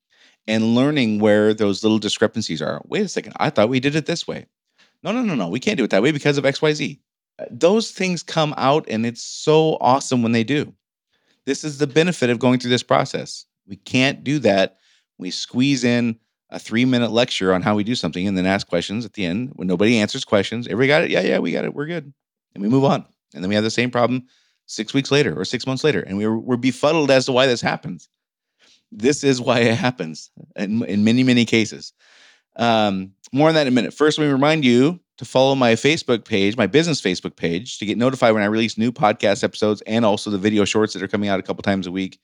and 0.47 0.75
learning 0.75 1.19
where 1.19 1.53
those 1.53 1.83
little 1.83 1.99
discrepancies 1.99 2.61
are. 2.61 2.81
Wait 2.85 3.01
a 3.01 3.07
second, 3.07 3.33
I 3.37 3.49
thought 3.49 3.69
we 3.69 3.79
did 3.79 3.95
it 3.95 4.05
this 4.05 4.27
way. 4.27 4.45
No, 5.05 5.11
no, 5.11 5.21
no, 5.21 5.35
no. 5.35 5.47
We 5.47 5.59
can't 5.59 5.77
do 5.77 5.83
it 5.83 5.91
that 5.91 6.01
way 6.01 6.11
because 6.11 6.39
of 6.39 6.45
XYZ. 6.45 6.99
Those 7.51 7.91
things 7.91 8.23
come 8.23 8.55
out 8.57 8.87
and 8.89 9.05
it's 9.05 9.23
so 9.23 9.77
awesome 9.79 10.23
when 10.23 10.31
they 10.31 10.43
do. 10.43 10.73
This 11.45 11.63
is 11.63 11.77
the 11.77 11.85
benefit 11.85 12.31
of 12.31 12.39
going 12.39 12.59
through 12.59 12.71
this 12.71 12.81
process. 12.81 13.45
We 13.67 13.75
can't 13.75 14.23
do 14.23 14.39
that. 14.39 14.77
We 15.19 15.29
squeeze 15.29 15.83
in 15.83 16.17
a 16.49 16.57
three 16.57 16.85
minute 16.85 17.11
lecture 17.11 17.53
on 17.53 17.61
how 17.61 17.75
we 17.75 17.83
do 17.83 17.93
something 17.93 18.27
and 18.27 18.35
then 18.35 18.47
ask 18.47 18.67
questions 18.67 19.05
at 19.05 19.13
the 19.13 19.25
end 19.25 19.51
when 19.53 19.67
nobody 19.67 19.99
answers 19.99 20.25
questions. 20.25 20.67
Everybody 20.67 20.87
got 20.87 21.03
it? 21.03 21.11
Yeah, 21.11 21.21
yeah, 21.21 21.37
we 21.37 21.51
got 21.51 21.65
it. 21.65 21.75
We're 21.75 21.85
good. 21.85 22.11
And 22.55 22.63
we 22.63 22.69
move 22.69 22.83
on. 22.83 23.05
And 23.35 23.43
then 23.43 23.49
we 23.49 23.55
have 23.55 23.63
the 23.63 23.69
same 23.69 23.91
problem 23.91 24.25
six 24.65 24.91
weeks 24.91 25.11
later 25.11 25.39
or 25.39 25.45
six 25.45 25.67
months 25.67 25.83
later. 25.83 26.01
And 26.01 26.17
we're, 26.17 26.35
we're 26.35 26.57
befuddled 26.57 27.11
as 27.11 27.27
to 27.27 27.31
why 27.31 27.45
this 27.45 27.61
happens. 27.61 28.09
This 28.91 29.23
is 29.23 29.39
why 29.39 29.59
it 29.59 29.75
happens 29.75 30.31
in, 30.55 30.83
in 30.85 31.03
many, 31.03 31.21
many 31.21 31.45
cases. 31.45 31.93
Um, 32.55 33.13
more 33.33 33.49
on 33.49 33.55
that 33.55 33.67
in 33.67 33.73
a 33.73 33.75
minute. 33.75 33.93
First, 33.93 34.17
let 34.17 34.25
me 34.25 34.31
remind 34.31 34.63
you 34.63 34.99
to 35.17 35.25
follow 35.25 35.55
my 35.55 35.73
Facebook 35.73 36.25
page, 36.25 36.57
my 36.57 36.67
business 36.67 37.01
Facebook 37.01 37.35
page, 37.35 37.79
to 37.79 37.85
get 37.85 37.97
notified 37.97 38.33
when 38.33 38.43
I 38.43 38.47
release 38.47 38.77
new 38.77 38.91
podcast 38.91 39.43
episodes 39.43 39.81
and 39.81 40.05
also 40.05 40.29
the 40.29 40.37
video 40.37 40.65
shorts 40.65 40.93
that 40.93 41.03
are 41.03 41.07
coming 41.07 41.29
out 41.29 41.39
a 41.39 41.43
couple 41.43 41.63
times 41.63 41.87
a 41.87 41.91
week. 41.91 42.19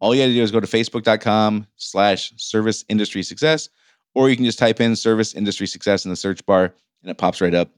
All 0.00 0.14
you 0.14 0.22
got 0.22 0.26
to 0.26 0.34
do 0.34 0.42
is 0.42 0.50
go 0.50 0.60
to 0.60 0.66
facebook.com 0.66 1.66
slash 1.76 2.32
service 2.36 2.84
industry 2.88 3.22
success, 3.22 3.68
or 4.14 4.28
you 4.28 4.36
can 4.36 4.44
just 4.44 4.58
type 4.58 4.80
in 4.80 4.96
service 4.96 5.34
industry 5.34 5.66
success 5.66 6.04
in 6.04 6.10
the 6.10 6.16
search 6.16 6.44
bar 6.44 6.74
and 7.02 7.10
it 7.10 7.18
pops 7.18 7.40
right 7.40 7.54
up. 7.54 7.70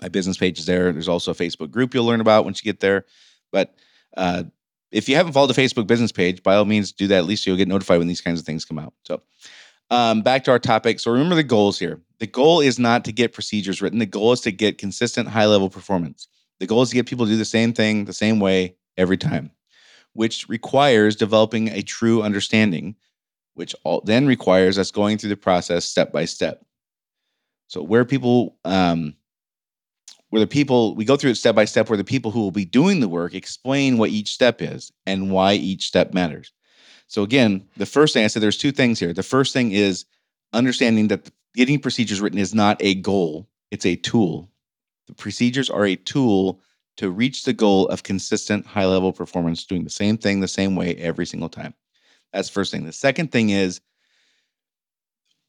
My 0.00 0.08
business 0.08 0.38
page 0.38 0.58
is 0.58 0.66
there. 0.66 0.90
There's 0.92 1.08
also 1.08 1.32
a 1.32 1.34
Facebook 1.34 1.70
group 1.70 1.92
you'll 1.92 2.06
learn 2.06 2.20
about 2.20 2.44
once 2.44 2.64
you 2.64 2.70
get 2.70 2.80
there. 2.80 3.04
But 3.50 3.74
uh, 4.16 4.44
if 4.90 5.08
you 5.08 5.16
haven't 5.16 5.32
followed 5.32 5.48
the 5.48 5.60
Facebook 5.60 5.86
business 5.86 6.12
page, 6.12 6.42
by 6.42 6.54
all 6.54 6.64
means, 6.64 6.92
do 6.92 7.06
that. 7.08 7.18
At 7.18 7.26
least 7.26 7.46
you'll 7.46 7.56
get 7.56 7.68
notified 7.68 7.98
when 7.98 8.08
these 8.08 8.20
kinds 8.20 8.40
of 8.40 8.46
things 8.46 8.64
come 8.64 8.78
out. 8.78 8.94
So, 9.04 9.22
um, 9.92 10.22
back 10.22 10.42
to 10.44 10.50
our 10.50 10.58
topic. 10.58 10.98
So 10.98 11.10
remember 11.10 11.34
the 11.34 11.42
goals 11.42 11.78
here. 11.78 12.00
The 12.18 12.26
goal 12.26 12.60
is 12.60 12.78
not 12.78 13.04
to 13.04 13.12
get 13.12 13.34
procedures 13.34 13.82
written. 13.82 13.98
The 13.98 14.06
goal 14.06 14.32
is 14.32 14.40
to 14.40 14.50
get 14.50 14.78
consistent 14.78 15.28
high 15.28 15.44
level 15.44 15.68
performance. 15.68 16.28
The 16.60 16.66
goal 16.66 16.80
is 16.80 16.88
to 16.88 16.94
get 16.94 17.06
people 17.06 17.26
to 17.26 17.32
do 17.32 17.36
the 17.36 17.44
same 17.44 17.74
thing 17.74 18.06
the 18.06 18.14
same 18.14 18.40
way 18.40 18.74
every 18.96 19.18
time, 19.18 19.50
which 20.14 20.48
requires 20.48 21.14
developing 21.14 21.68
a 21.68 21.82
true 21.82 22.22
understanding, 22.22 22.96
which 23.52 23.74
all, 23.84 24.00
then 24.00 24.26
requires 24.26 24.78
us 24.78 24.90
going 24.90 25.18
through 25.18 25.28
the 25.28 25.36
process 25.36 25.84
step 25.84 26.10
by 26.10 26.24
step. 26.24 26.64
So 27.66 27.82
where 27.82 28.06
people, 28.06 28.56
um, 28.64 29.14
where 30.30 30.40
the 30.40 30.46
people 30.46 30.94
we 30.94 31.04
go 31.04 31.16
through 31.16 31.32
it 31.32 31.36
step 31.36 31.54
by 31.54 31.66
step, 31.66 31.90
where 31.90 31.98
the 31.98 32.04
people 32.04 32.30
who 32.30 32.40
will 32.40 32.50
be 32.50 32.64
doing 32.64 33.00
the 33.00 33.08
work 33.10 33.34
explain 33.34 33.98
what 33.98 34.08
each 34.08 34.32
step 34.32 34.62
is 34.62 34.90
and 35.04 35.30
why 35.30 35.52
each 35.52 35.84
step 35.84 36.14
matters. 36.14 36.50
So 37.12 37.22
again, 37.22 37.68
the 37.76 37.84
first 37.84 38.14
said, 38.14 38.30
there's 38.40 38.56
two 38.56 38.72
things 38.72 38.98
here. 38.98 39.12
The 39.12 39.22
first 39.22 39.52
thing 39.52 39.72
is 39.72 40.06
understanding 40.54 41.08
that 41.08 41.30
getting 41.54 41.78
procedures 41.78 42.22
written 42.22 42.38
is 42.38 42.54
not 42.54 42.78
a 42.80 42.94
goal; 42.94 43.46
it's 43.70 43.84
a 43.84 43.96
tool. 43.96 44.48
The 45.08 45.14
procedures 45.14 45.68
are 45.68 45.84
a 45.84 45.94
tool 45.94 46.62
to 46.96 47.10
reach 47.10 47.44
the 47.44 47.52
goal 47.52 47.86
of 47.88 48.02
consistent 48.02 48.64
high 48.64 48.86
level 48.86 49.12
performance, 49.12 49.66
doing 49.66 49.84
the 49.84 49.90
same 49.90 50.16
thing 50.16 50.40
the 50.40 50.48
same 50.48 50.74
way 50.74 50.94
every 50.94 51.26
single 51.26 51.50
time. 51.50 51.74
That's 52.32 52.48
the 52.48 52.54
first 52.54 52.72
thing. 52.72 52.86
The 52.86 52.94
second 52.94 53.30
thing 53.30 53.50
is 53.50 53.82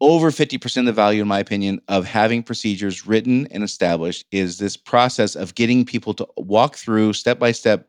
over 0.01 0.31
50% 0.31 0.79
of 0.79 0.85
the 0.85 0.91
value, 0.91 1.21
in 1.21 1.29
my 1.29 1.39
opinion, 1.39 1.79
of 1.87 2.03
having 2.03 2.43
procedures 2.43 3.07
written 3.07 3.47
and 3.51 3.63
established 3.63 4.25
is 4.33 4.57
this 4.57 4.75
process 4.75 5.37
of 5.37 5.55
getting 5.55 5.85
people 5.85 6.13
to 6.15 6.27
walk 6.35 6.75
through 6.75 7.13
step 7.13 7.39
by 7.39 7.53
step. 7.53 7.87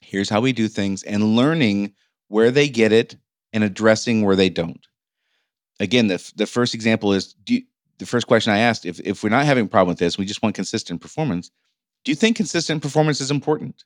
Here's 0.00 0.28
how 0.28 0.40
we 0.40 0.52
do 0.52 0.66
things 0.66 1.04
and 1.04 1.36
learning 1.36 1.94
where 2.34 2.50
they 2.50 2.68
get 2.68 2.90
it 2.90 3.16
and 3.52 3.62
addressing 3.62 4.22
where 4.22 4.34
they 4.34 4.48
don't. 4.48 4.88
Again, 5.78 6.08
the, 6.08 6.32
the 6.34 6.46
first 6.46 6.74
example 6.74 7.12
is 7.12 7.36
you, 7.46 7.62
the 7.98 8.06
first 8.06 8.26
question 8.26 8.52
I 8.52 8.58
asked 8.58 8.84
if, 8.84 8.98
if 9.04 9.22
we're 9.22 9.28
not 9.28 9.46
having 9.46 9.66
a 9.66 9.68
problem 9.68 9.92
with 9.92 10.00
this, 10.00 10.18
we 10.18 10.24
just 10.24 10.42
want 10.42 10.56
consistent 10.56 11.00
performance. 11.00 11.52
Do 12.02 12.10
you 12.10 12.16
think 12.16 12.36
consistent 12.36 12.82
performance 12.82 13.20
is 13.20 13.30
important? 13.30 13.84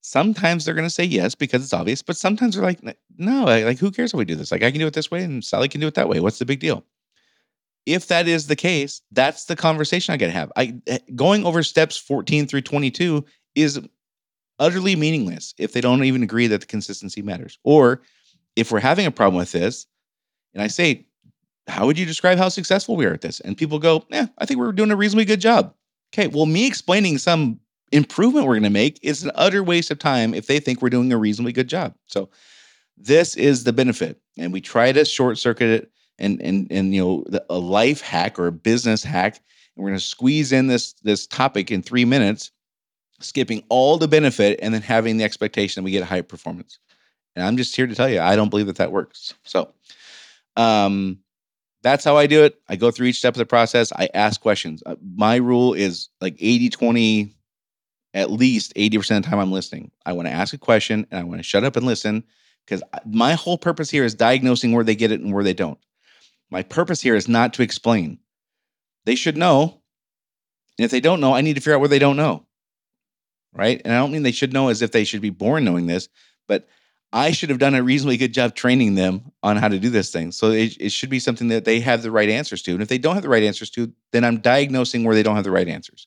Sometimes 0.00 0.64
they're 0.64 0.74
going 0.74 0.88
to 0.88 0.90
say 0.90 1.04
yes 1.04 1.36
because 1.36 1.62
it's 1.62 1.72
obvious, 1.72 2.02
but 2.02 2.16
sometimes 2.16 2.56
they're 2.56 2.64
like, 2.64 2.80
no, 3.18 3.44
like 3.44 3.78
who 3.78 3.92
cares 3.92 4.12
if 4.12 4.18
we 4.18 4.24
do 4.24 4.34
this? 4.34 4.50
Like 4.50 4.64
I 4.64 4.72
can 4.72 4.80
do 4.80 4.88
it 4.88 4.94
this 4.94 5.12
way 5.12 5.22
and 5.22 5.44
Sally 5.44 5.68
can 5.68 5.80
do 5.80 5.86
it 5.86 5.94
that 5.94 6.08
way. 6.08 6.18
What's 6.18 6.40
the 6.40 6.46
big 6.46 6.58
deal? 6.58 6.84
If 7.86 8.08
that 8.08 8.26
is 8.26 8.48
the 8.48 8.56
case, 8.56 9.00
that's 9.12 9.44
the 9.44 9.54
conversation 9.54 10.12
I 10.12 10.16
got 10.16 10.26
to 10.26 10.32
have. 10.32 10.50
I 10.56 10.74
eh, 10.88 10.98
going 11.14 11.46
over 11.46 11.62
steps 11.62 11.96
14 11.96 12.48
through 12.48 12.62
22 12.62 13.24
is 13.54 13.80
utterly 14.60 14.94
meaningless 14.94 15.54
if 15.58 15.72
they 15.72 15.80
don't 15.80 16.04
even 16.04 16.22
agree 16.22 16.46
that 16.46 16.60
the 16.60 16.66
consistency 16.66 17.22
matters. 17.22 17.58
Or 17.64 18.02
if 18.54 18.70
we're 18.70 18.78
having 18.78 19.06
a 19.06 19.10
problem 19.10 19.38
with 19.38 19.50
this, 19.50 19.86
and 20.54 20.62
I 20.62 20.68
say, 20.68 21.06
how 21.66 21.86
would 21.86 21.98
you 21.98 22.06
describe 22.06 22.38
how 22.38 22.48
successful 22.48 22.96
we 22.96 23.06
are 23.06 23.12
at 23.12 23.20
this? 23.20 23.40
And 23.40 23.56
people 23.56 23.78
go, 23.78 24.04
yeah, 24.10 24.26
I 24.38 24.46
think 24.46 24.60
we're 24.60 24.72
doing 24.72 24.90
a 24.90 24.96
reasonably 24.96 25.24
good 25.24 25.40
job. 25.40 25.74
Okay, 26.12 26.28
well, 26.28 26.46
me 26.46 26.66
explaining 26.66 27.18
some 27.18 27.60
improvement 27.92 28.46
we're 28.46 28.54
going 28.54 28.62
to 28.64 28.70
make 28.70 28.98
is 29.02 29.24
an 29.24 29.30
utter 29.34 29.62
waste 29.62 29.90
of 29.90 29.98
time 29.98 30.34
if 30.34 30.46
they 30.46 30.60
think 30.60 30.82
we're 30.82 30.90
doing 30.90 31.12
a 31.12 31.18
reasonably 31.18 31.52
good 31.52 31.68
job. 31.68 31.94
So 32.06 32.28
this 32.96 33.36
is 33.36 33.64
the 33.64 33.72
benefit, 33.72 34.20
and 34.36 34.52
we 34.52 34.60
try 34.60 34.92
to 34.92 35.04
short 35.04 35.38
circuit 35.38 35.68
it 35.68 35.90
and 36.18 36.40
and 36.42 36.70
and 36.70 36.94
you 36.94 37.00
know 37.00 37.24
the, 37.28 37.44
a 37.48 37.58
life 37.58 38.00
hack 38.00 38.38
or 38.38 38.46
a 38.46 38.52
business 38.52 39.02
hack, 39.02 39.36
and 39.74 39.82
we're 39.82 39.90
going 39.90 39.98
to 39.98 40.04
squeeze 40.04 40.52
in 40.52 40.66
this 40.66 40.92
this 41.02 41.26
topic 41.26 41.70
in 41.70 41.82
three 41.82 42.04
minutes, 42.04 42.50
skipping 43.20 43.62
all 43.68 43.98
the 43.98 44.08
benefit 44.08 44.58
and 44.62 44.74
then 44.74 44.82
having 44.82 45.16
the 45.16 45.24
expectation 45.24 45.80
that 45.80 45.84
we 45.84 45.90
get 45.90 46.02
a 46.02 46.06
high 46.06 46.22
performance. 46.22 46.78
And 47.36 47.44
I'm 47.44 47.56
just 47.56 47.76
here 47.76 47.86
to 47.86 47.94
tell 47.94 48.08
you, 48.08 48.20
I 48.20 48.36
don't 48.36 48.48
believe 48.48 48.66
that 48.66 48.76
that 48.76 48.92
works. 48.92 49.34
So, 49.44 49.72
um, 50.56 51.18
that's 51.82 52.04
how 52.04 52.16
I 52.16 52.26
do 52.26 52.44
it. 52.44 52.60
I 52.68 52.76
go 52.76 52.90
through 52.90 53.06
each 53.06 53.18
step 53.18 53.34
of 53.34 53.38
the 53.38 53.46
process. 53.46 53.92
I 53.92 54.08
ask 54.12 54.40
questions. 54.40 54.82
Uh, 54.84 54.96
my 55.16 55.36
rule 55.36 55.72
is 55.72 56.08
like 56.20 56.36
80 56.38 56.68
20, 56.68 57.34
at 58.14 58.30
least 58.30 58.74
80% 58.74 58.96
of 59.16 59.22
the 59.22 59.28
time 59.28 59.38
I'm 59.38 59.52
listening. 59.52 59.90
I 60.04 60.12
want 60.12 60.28
to 60.28 60.34
ask 60.34 60.52
a 60.52 60.58
question 60.58 61.06
and 61.10 61.20
I 61.20 61.24
want 61.24 61.38
to 61.38 61.44
shut 61.44 61.64
up 61.64 61.76
and 61.76 61.86
listen 61.86 62.24
because 62.66 62.82
my 63.06 63.32
whole 63.34 63.56
purpose 63.56 63.90
here 63.90 64.04
is 64.04 64.14
diagnosing 64.14 64.72
where 64.72 64.84
they 64.84 64.94
get 64.94 65.12
it 65.12 65.20
and 65.20 65.32
where 65.32 65.44
they 65.44 65.54
don't. 65.54 65.78
My 66.50 66.62
purpose 66.62 67.00
here 67.00 67.14
is 67.14 67.28
not 67.28 67.54
to 67.54 67.62
explain. 67.62 68.18
They 69.04 69.14
should 69.14 69.36
know. 69.36 69.80
And 70.78 70.84
if 70.84 70.90
they 70.90 71.00
don't 71.00 71.20
know, 71.20 71.34
I 71.34 71.40
need 71.40 71.54
to 71.54 71.60
figure 71.60 71.74
out 71.74 71.80
where 71.80 71.88
they 71.88 71.98
don't 71.98 72.16
know. 72.16 72.44
Right. 73.52 73.80
And 73.84 73.92
I 73.92 73.98
don't 73.98 74.12
mean 74.12 74.22
they 74.22 74.32
should 74.32 74.52
know 74.52 74.68
as 74.68 74.80
if 74.80 74.92
they 74.92 75.04
should 75.04 75.20
be 75.20 75.30
born 75.30 75.64
knowing 75.64 75.86
this, 75.86 76.08
but 76.46 76.68
I 77.12 77.32
should 77.32 77.50
have 77.50 77.58
done 77.58 77.74
a 77.74 77.82
reasonably 77.82 78.16
good 78.16 78.32
job 78.32 78.54
training 78.54 78.94
them 78.94 79.32
on 79.42 79.56
how 79.56 79.66
to 79.66 79.80
do 79.80 79.90
this 79.90 80.12
thing. 80.12 80.30
So 80.30 80.52
it, 80.52 80.76
it, 80.78 80.92
should 80.92 81.10
be 81.10 81.18
something 81.18 81.48
that 81.48 81.64
they 81.64 81.80
have 81.80 82.02
the 82.02 82.12
right 82.12 82.28
answers 82.28 82.62
to. 82.62 82.72
And 82.72 82.82
if 82.82 82.88
they 82.88 82.98
don't 82.98 83.14
have 83.14 83.24
the 83.24 83.28
right 83.28 83.42
answers 83.42 83.70
to, 83.70 83.92
then 84.12 84.24
I'm 84.24 84.38
diagnosing 84.38 85.02
where 85.02 85.16
they 85.16 85.24
don't 85.24 85.34
have 85.34 85.44
the 85.44 85.50
right 85.50 85.66
answers. 85.66 86.06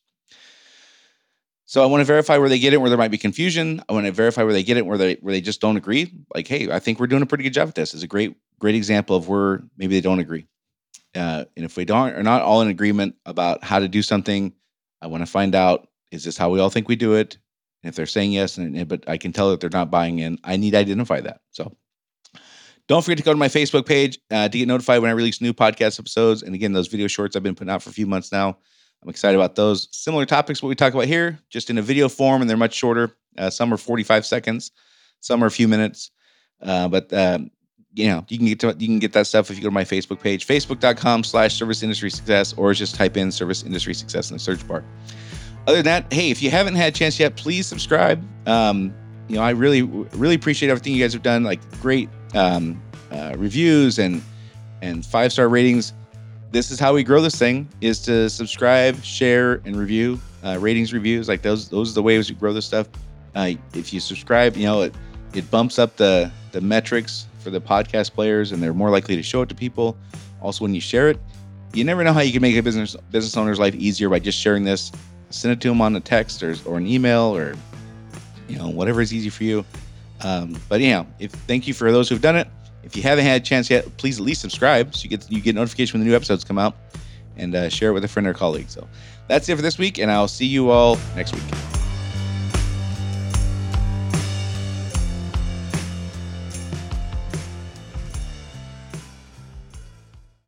So 1.65 1.83
I 1.83 1.87
want 1.87 2.01
to 2.01 2.05
verify 2.05 2.37
where 2.37 2.49
they 2.49 2.59
get 2.59 2.73
it, 2.73 2.77
where 2.77 2.89
there 2.89 2.97
might 2.97 3.11
be 3.11 3.17
confusion. 3.17 3.81
I 3.89 3.93
want 3.93 4.05
to 4.05 4.11
verify 4.11 4.43
where 4.43 4.53
they 4.53 4.63
get 4.63 4.77
it, 4.77 4.85
where 4.85 4.97
they 4.97 5.15
where 5.15 5.33
they 5.33 5.41
just 5.41 5.59
don't 5.59 5.75
agree. 5.75 6.13
Like, 6.33 6.47
hey, 6.47 6.71
I 6.71 6.79
think 6.79 6.99
we're 6.99 7.07
doing 7.07 7.23
a 7.23 7.25
pretty 7.25 7.43
good 7.43 7.53
job 7.53 7.67
at 7.67 7.75
this. 7.75 7.93
It's 7.93 8.03
a 8.03 8.07
great 8.07 8.35
great 8.59 8.75
example 8.75 9.15
of 9.15 9.27
where 9.27 9.63
maybe 9.77 9.95
they 9.95 10.01
don't 10.01 10.19
agree. 10.19 10.45
Uh, 11.15 11.45
and 11.55 11.65
if 11.65 11.75
we 11.75 11.85
don't 11.85 12.13
are 12.13 12.23
not 12.23 12.41
all 12.41 12.61
in 12.61 12.67
agreement 12.67 13.15
about 13.25 13.63
how 13.63 13.79
to 13.79 13.87
do 13.87 14.01
something, 14.01 14.53
I 15.01 15.07
want 15.07 15.21
to 15.21 15.31
find 15.31 15.55
out 15.55 15.87
is 16.13 16.23
this 16.23 16.37
how 16.37 16.49
we 16.49 16.59
all 16.59 16.69
think 16.69 16.87
we 16.87 16.95
do 16.95 17.15
it? 17.15 17.37
And 17.81 17.89
if 17.89 17.95
they're 17.95 18.05
saying 18.05 18.31
yes, 18.31 18.57
and, 18.57 18.87
but 18.87 19.03
I 19.09 19.17
can 19.17 19.33
tell 19.33 19.49
that 19.49 19.59
they're 19.59 19.69
not 19.69 19.91
buying 19.91 20.19
in, 20.19 20.37
I 20.43 20.55
need 20.55 20.71
to 20.71 20.77
identify 20.77 21.19
that. 21.21 21.41
So 21.51 21.75
don't 22.87 23.03
forget 23.03 23.17
to 23.17 23.23
go 23.23 23.33
to 23.33 23.37
my 23.37 23.47
Facebook 23.47 23.85
page 23.85 24.19
uh, 24.31 24.47
to 24.47 24.57
get 24.57 24.67
notified 24.67 25.01
when 25.01 25.09
I 25.09 25.13
release 25.13 25.41
new 25.41 25.53
podcast 25.53 25.99
episodes. 25.99 26.43
And 26.43 26.53
again, 26.53 26.71
those 26.71 26.87
video 26.87 27.07
shorts 27.07 27.35
I've 27.35 27.43
been 27.43 27.55
putting 27.55 27.71
out 27.71 27.81
for 27.81 27.89
a 27.89 27.93
few 27.93 28.05
months 28.05 28.31
now. 28.31 28.57
I'm 29.01 29.09
excited 29.09 29.37
about 29.37 29.55
those. 29.55 29.89
Similar 29.91 30.25
topics, 30.25 30.61
what 30.61 30.69
we 30.69 30.75
talk 30.75 30.93
about 30.93 31.07
here, 31.07 31.39
just 31.49 31.69
in 31.69 31.77
a 31.77 31.81
video 31.81 32.07
form, 32.07 32.41
and 32.41 32.49
they're 32.49 32.55
much 32.55 32.73
shorter. 32.73 33.17
Uh, 33.37 33.49
some 33.49 33.73
are 33.73 33.77
45 33.77 34.25
seconds, 34.25 34.71
some 35.19 35.43
are 35.43 35.47
a 35.47 35.51
few 35.51 35.67
minutes. 35.67 36.11
Uh, 36.61 36.87
but 36.87 37.11
um, 37.11 37.51
you 37.93 38.07
know, 38.07 38.25
you 38.29 38.37
can 38.37 38.47
get 38.47 38.59
to, 38.61 38.75
you 38.79 38.87
can 38.87 38.99
get 38.99 39.11
that 39.13 39.27
stuff 39.27 39.51
if 39.51 39.57
you 39.57 39.63
go 39.63 39.69
to 39.69 39.73
my 39.73 39.83
Facebook 39.83 40.21
page, 40.21 40.47
facebook.com 40.47 41.25
slash 41.25 41.55
service 41.55 41.83
industry 41.83 42.09
success, 42.09 42.53
or 42.53 42.73
just 42.73 42.95
type 42.95 43.17
in 43.17 43.31
service 43.31 43.63
industry 43.63 43.93
success 43.93 44.31
in 44.31 44.35
the 44.35 44.39
search 44.39 44.65
bar 44.67 44.85
other 45.67 45.77
than 45.77 45.85
that, 45.85 46.11
hey, 46.11 46.29
if 46.29 46.41
you 46.41 46.49
haven't 46.51 46.75
had 46.75 46.93
a 46.93 46.95
chance 46.95 47.19
yet, 47.19 47.35
please 47.35 47.67
subscribe. 47.67 48.23
Um, 48.47 48.93
you 49.27 49.35
know, 49.35 49.41
I 49.41 49.51
really, 49.51 49.83
really 49.83 50.35
appreciate 50.35 50.69
everything 50.69 50.93
you 50.93 51.03
guys 51.03 51.13
have 51.13 51.23
done. 51.23 51.43
Like 51.43 51.59
great 51.79 52.09
um, 52.33 52.81
uh, 53.11 53.35
reviews 53.37 53.99
and 53.99 54.21
and 54.81 55.05
five 55.05 55.31
star 55.31 55.47
ratings. 55.47 55.93
This 56.51 56.69
is 56.69 56.79
how 56.79 56.93
we 56.93 57.03
grow 57.03 57.21
this 57.21 57.35
thing: 57.35 57.69
is 57.81 57.99
to 58.03 58.29
subscribe, 58.29 59.01
share, 59.03 59.61
and 59.65 59.75
review. 59.75 60.19
Uh, 60.43 60.57
ratings, 60.59 60.91
reviews, 60.93 61.29
like 61.29 61.41
those. 61.41 61.69
Those 61.69 61.91
are 61.91 61.95
the 61.95 62.03
ways 62.03 62.29
we 62.29 62.35
grow 62.35 62.51
this 62.51 62.65
stuff. 62.65 62.87
Uh, 63.33 63.51
if 63.73 63.93
you 63.93 63.99
subscribe, 63.99 64.57
you 64.57 64.65
know 64.65 64.81
it 64.81 64.93
it 65.33 65.49
bumps 65.49 65.79
up 65.79 65.95
the 65.95 66.29
the 66.51 66.59
metrics 66.59 67.27
for 67.39 67.49
the 67.49 67.61
podcast 67.61 68.13
players, 68.13 68.51
and 68.51 68.61
they're 68.61 68.73
more 68.73 68.89
likely 68.89 69.15
to 69.15 69.23
show 69.23 69.41
it 69.41 69.49
to 69.49 69.55
people. 69.55 69.97
Also, 70.41 70.63
when 70.63 70.75
you 70.75 70.81
share 70.81 71.09
it, 71.09 71.17
you 71.73 71.83
never 71.85 72.03
know 72.03 72.13
how 72.13 72.19
you 72.19 72.33
can 72.33 72.41
make 72.41 72.55
a 72.57 72.61
business 72.61 72.95
business 73.11 73.37
owner's 73.37 73.59
life 73.59 73.73
easier 73.75 74.09
by 74.09 74.19
just 74.19 74.37
sharing 74.37 74.65
this 74.65 74.91
send 75.33 75.51
it 75.51 75.61
to 75.61 75.69
them 75.69 75.81
on 75.81 75.95
a 75.95 75.99
text 75.99 76.43
or, 76.43 76.55
or 76.65 76.77
an 76.77 76.87
email 76.87 77.35
or 77.35 77.55
you 78.47 78.57
know 78.57 78.69
whatever 78.69 79.01
is 79.01 79.13
easy 79.13 79.29
for 79.29 79.43
you. 79.43 79.65
Um, 80.21 80.55
but 80.69 80.79
yeah, 80.79 81.05
if 81.19 81.31
thank 81.31 81.67
you 81.67 81.73
for 81.73 81.91
those 81.91 82.09
who've 82.09 82.21
done 82.21 82.35
it. 82.35 82.47
If 82.83 82.97
you 82.97 83.03
haven't 83.03 83.23
had 83.23 83.41
a 83.41 83.43
chance 83.43 83.69
yet, 83.69 83.95
please 83.97 84.19
at 84.19 84.25
least 84.25 84.41
subscribe 84.41 84.93
so 84.93 85.03
you 85.03 85.09
get 85.09 85.29
you 85.31 85.41
get 85.41 85.55
notification 85.55 85.99
when 85.99 86.05
the 86.05 86.09
new 86.09 86.15
episodes 86.15 86.43
come 86.43 86.57
out, 86.57 86.75
and 87.37 87.55
uh, 87.55 87.69
share 87.69 87.89
it 87.89 87.93
with 87.93 88.03
a 88.03 88.07
friend 88.07 88.27
or 88.27 88.33
colleague. 88.33 88.69
So 88.69 88.87
that's 89.27 89.47
it 89.49 89.55
for 89.55 89.61
this 89.61 89.77
week, 89.77 89.99
and 89.99 90.11
I'll 90.11 90.27
see 90.27 90.45
you 90.45 90.69
all 90.69 90.97
next 91.15 91.33
week. 91.33 91.43